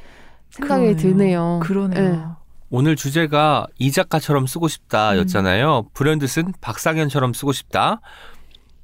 [0.50, 0.96] 생각이 그러네요.
[0.96, 1.60] 드네요.
[1.62, 2.36] 그러네요.
[2.38, 2.42] 예.
[2.70, 5.88] 오늘 주제가 이 작가처럼 쓰고 싶다 였잖아요.
[5.92, 8.00] 브랜드슨 박상현처럼 쓰고 싶다.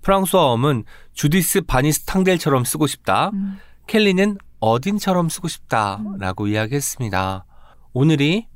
[0.02, 0.84] 프랑스어음은
[1.14, 3.30] 주디스 바니스 탕델처럼 쓰고 싶다.
[3.32, 3.58] 음.
[3.86, 7.44] 켈리는 어딘처럼 쓰고 싶다라고 이야기했습니다.
[7.92, 8.46] 오늘이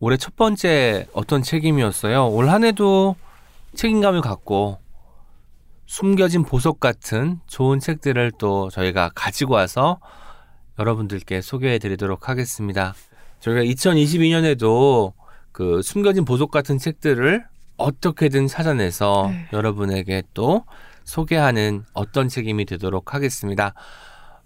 [0.00, 2.28] 올해 첫 번째 어떤 책임이었어요.
[2.28, 3.16] 올 한 해도
[3.74, 4.78] 책임감을 갖고
[5.86, 10.00] 숨겨진 보석 같은 좋은 책들을 또 저희가 가지고 와서
[10.78, 12.94] 여러분들께 소개해 드리도록 하겠습니다.
[13.40, 15.12] 저희가 2022년에도
[15.52, 17.44] 그 숨겨진 보석 같은 책들을
[17.76, 19.48] 어떻게든 찾아내서 네.
[19.52, 20.64] 여러분에게 또
[21.04, 23.74] 소개하는 어떤 책임이 되도록 하겠습니다.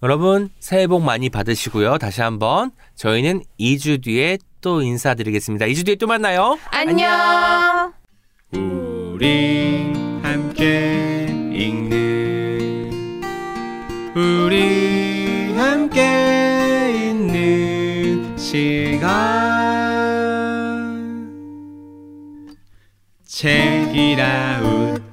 [0.02, 1.98] 여러분 새해 복 많이 받으시고요.
[1.98, 5.66] 다시 한번 저희는 2주 뒤에 또 인사드리겠습니다.
[5.66, 6.58] 2주 뒤에 또 만나요.
[6.70, 7.92] 안녕!
[8.52, 9.92] 우리
[10.22, 13.22] 함께 읽는
[14.14, 19.06] 우리 함께 있는 시간
[23.24, 25.05] 책이라웃